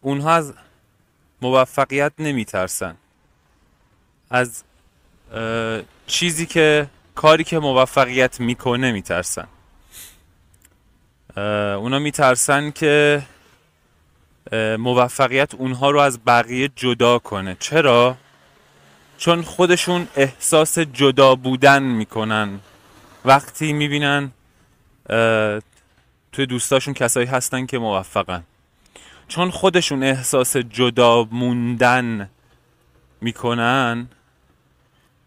[0.00, 0.54] اونها از
[1.42, 2.96] موفقیت نمیترسن.
[4.30, 4.64] از
[6.06, 9.48] چیزی که کاری که موفقیت می‌کنه میترسن.
[11.76, 13.22] اونا میترسن که
[14.52, 17.56] موفقیت اونها رو از بقیه جدا کنه.
[17.60, 18.16] چرا؟
[19.18, 22.60] چون خودشون احساس جدا بودن می‌کنن.
[23.24, 24.30] وقتی می‌بینن
[26.32, 28.44] توی دوستاشون کسایی هستن که موفقن.
[29.28, 32.30] چون خودشون احساس جدا موندن
[33.20, 34.08] می‌کنن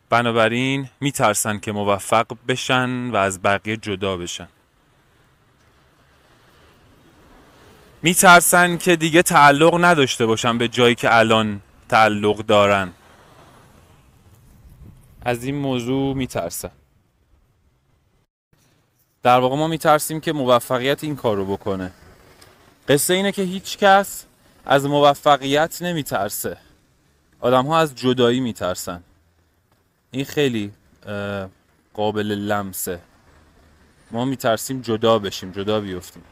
[0.10, 4.48] بنابراین میترسن که موفق بشن و از بقیه جدا بشن.
[8.04, 12.92] میترسن که دیگه تعلق نداشته باشن به جایی که الان تعلق دارن.
[15.22, 16.72] از این موضوع میترسن.
[19.24, 21.92] در واقع ما میترسیم که موفقیت این کار رو بکنه.
[22.88, 24.26] قصه اینه که هیچ کس
[24.66, 26.58] از موفقیت نمیترسه.
[27.40, 29.04] آدم ها از جدایی میترسن.
[30.12, 30.72] این خیلی
[31.94, 33.00] قابل لمسه.
[34.12, 36.24] ما میترسیم جدا بشیم جدا بیفتیم.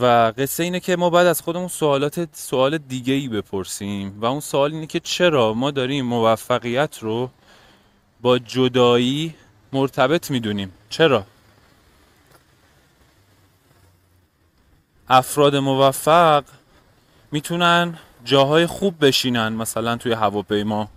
[0.00, 4.40] و قصه اینه که ما باید از خودمون سوالات سوال دیگه ای بپرسیم و اون
[4.40, 7.30] سوال اینه که چرا ما داریم موفقیت رو
[8.20, 9.34] با جدایی
[9.72, 11.26] مرتبط می‌دونیم؟ چرا؟
[15.08, 16.44] افراد موفق
[17.32, 20.88] می‌تونن جاهای خوب بشینن مثلا توی هواپیما.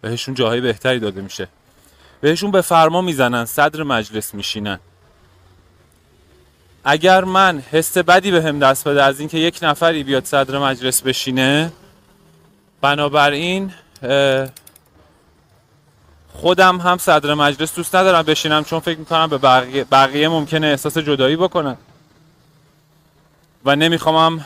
[0.00, 1.48] بهشون جاهای بهتری داده میشه.
[2.20, 4.78] بهشون به فرما می‌زنن صدر مجلس میشینن.
[6.84, 11.02] اگر من حس بدی به هم دست بده از اینکه یک نفری بیاد صدر مجلس
[11.02, 11.72] بشینه
[12.80, 13.72] بنابراین
[16.32, 20.98] خودم هم صدر مجلس دوست ندارم بشینم چون فکر می‌کنم به بقیه, بقیه ممکنه احساس
[20.98, 21.76] جدایی بکنن.
[23.64, 24.44] و نمی‌خوام هم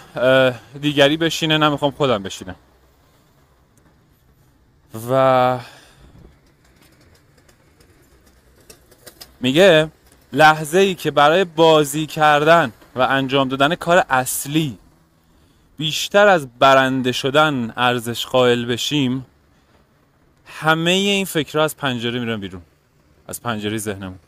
[0.80, 2.56] دیگری بشینه نمی‌خوام خودم بشینم.
[5.10, 5.58] و
[9.40, 9.90] میگه
[10.32, 14.78] لحظه ای که برای بازی کردن و انجام دادن کار اصلی
[15.76, 19.26] بیشتر از برنده شدن ارزش قائل بشیم
[20.46, 22.62] همه این فکرها از پنجره میرن بیرون
[23.28, 24.18] از پنجره ذهنمون.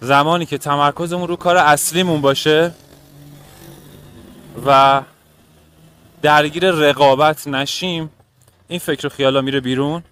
[0.00, 2.74] زمانی که تمرکزمون رو کار اصلیمون باشه
[4.66, 5.02] و
[6.22, 8.10] درگیر رقابت نشیم
[8.68, 10.02] این فکر و خیالا میره بیرون.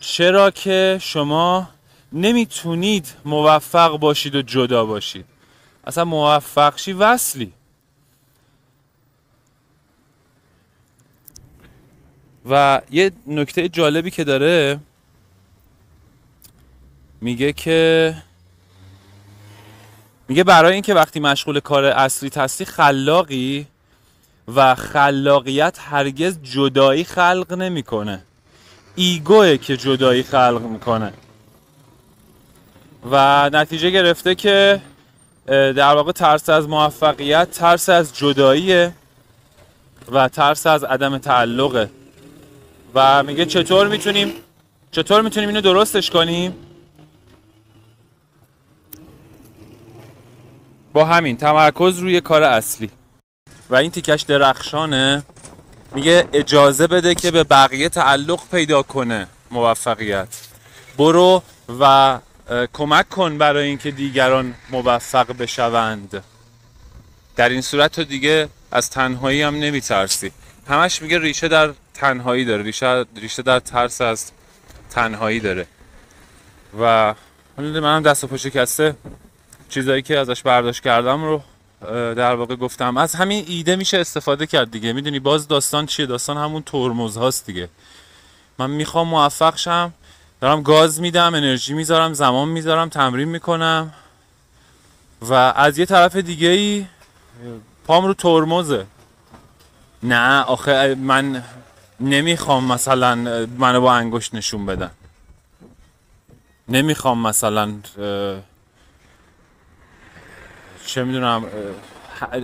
[0.00, 1.68] چرا که شما
[2.14, 5.24] نمی‌تونید موفق باشید و جدا باشید.
[5.86, 7.52] اصلا موفق شی وصلی.
[12.50, 14.80] و یه نکته جالبی که داره
[17.20, 18.14] میگه که
[20.28, 23.66] میگه برای اینکه وقتی مشغول کار اصلی هستی خلاقی
[24.54, 28.22] و خلاقیت هرگز جدایی خلق نمی‌کنه.
[28.94, 31.12] ایگوه که جدایی خلق می‌کنه.
[33.10, 34.80] و نتیجه گرفته که
[35.46, 38.92] در واقع ترس از موفقیت ترس از جداییه
[40.12, 41.90] و ترس از عدم تعلقه.
[42.94, 44.32] و میگه چطور می‌تونیم
[44.90, 46.54] چطور می‌تونیم اینو درستش کنیم؟
[50.92, 52.90] با همین تمرکز روی کار اصلی.
[53.70, 55.22] و این تیکش درخشانه.
[55.94, 60.28] میگه اجازه بده که به بقیه تعلق پیدا کنه موفقیت.
[60.98, 61.42] برو
[61.80, 62.18] و
[62.72, 66.24] کمک کن برای اینکه دیگران موفق بشوند.
[67.36, 70.32] در این صورت تو دیگه از تنهایی هم نمیترسی.
[70.68, 72.62] همش میگه ریشه در تنهایی داره.
[72.62, 74.30] ریشه, ریشه در ترس از
[74.90, 75.66] تنهایی داره.
[76.80, 77.14] و
[77.56, 78.96] حالا منم دست و پا شکسته.
[79.68, 81.42] چیزایی که ازش برداشت کردم رو
[82.14, 82.96] در واقع گفتم.
[82.96, 84.92] از همین ایده میشه استفاده کرد دیگه.
[84.92, 87.68] می‌دونی باز داستان چیه؟ داستان همون ترمز هاست دیگه.
[88.58, 89.92] من می‌خوام موفق شم.
[90.44, 93.92] دارم گاز میدم انرژی می‌ذارم زمان می‌ذارم تمرین می‌کنم.
[95.22, 96.86] و از یه طرف دیگه ای
[97.86, 98.86] پام رو ترمزه.
[100.02, 101.44] نه آخه من
[102.00, 103.14] نمی‌خوام مثلا
[103.58, 104.90] منو با انگشت نشون بدن.
[106.68, 107.74] نمی‌خوام مثلا
[110.86, 111.44] چه می‌دونم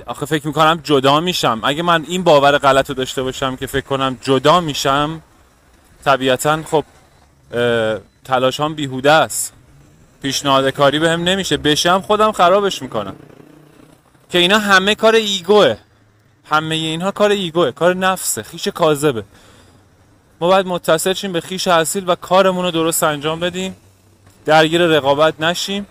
[0.06, 1.60] آخه فکر می‌کنم جدا میشم.
[1.62, 5.22] اگه من این باور غلط رو داشته باشم که فکر کنم جدا میشم
[6.04, 6.84] طبیعتا خب
[7.52, 9.52] اه، تلاشام بیهوده است.
[10.22, 11.56] پیشنهاد کاری بهم نمیشه.
[11.56, 13.16] بشم خودم خرابش می‌کنم.
[14.30, 15.76] که اینا همه کار ایگوه.
[16.44, 17.72] همه اینها کار ایگوه.
[17.72, 18.42] کار نفسه.
[18.42, 19.24] خیش کاذبه.
[20.40, 23.76] ما باید متصل شیم به خیش اصیل و کارمون رو درست انجام بدیم.
[24.44, 25.86] درگیر رقابت نشیم.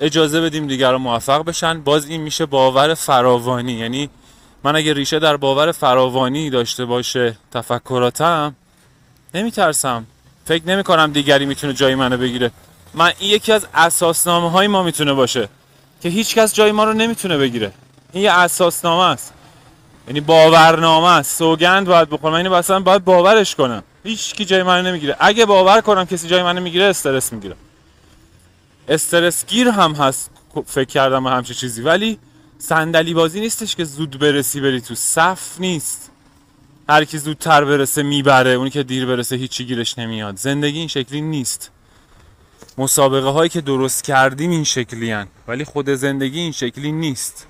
[0.00, 1.80] اجازه بدیم دیگران موفق بشن.
[1.80, 3.72] باز این میشه باور فراوانی.
[3.72, 4.10] یعنی
[4.64, 8.54] من اگه ریشه در باور فراوانی داشته باشه تفکراتم
[9.34, 10.06] نمیترسم.
[10.44, 12.50] فکر نمی کنم دیگری می‌تونه جای منو بگیره.
[12.94, 15.48] من این یکی از اساسنامه های ما می‌تونه باشه
[16.00, 17.72] که هیچ کس جای ما رو نمی‌تونه بگیره.
[18.12, 19.32] این یه اساسنامه است.
[20.08, 21.38] یعنی باورنامه است.
[21.38, 23.82] سوگند باید بخورم من اینو اصلا باید باورش کنم.
[24.04, 25.16] هیچ کی جای منو نمی‌گیره.
[25.20, 27.56] اگه باور کنم کسی جای منو می‌گیره استرس می‌گیرم.
[28.88, 30.30] استرس گیر هم هست
[30.66, 31.82] فکر کردم همچه چیزی.
[31.82, 32.18] ولی
[32.58, 34.94] صندلی بازی نیستش که زود برسی بری تو.
[34.94, 36.10] صف نیست.
[36.88, 40.36] هر کی زودتر برسه می‌بره اونی که دیر برسه هیچی گیرش نمیاد.
[40.36, 41.70] زندگی این شکلی نیست.
[42.78, 45.26] مسابقه هایی که درست کردیم این شکلی هن.
[45.48, 47.46] ولی خود زندگی این شکلی نیست.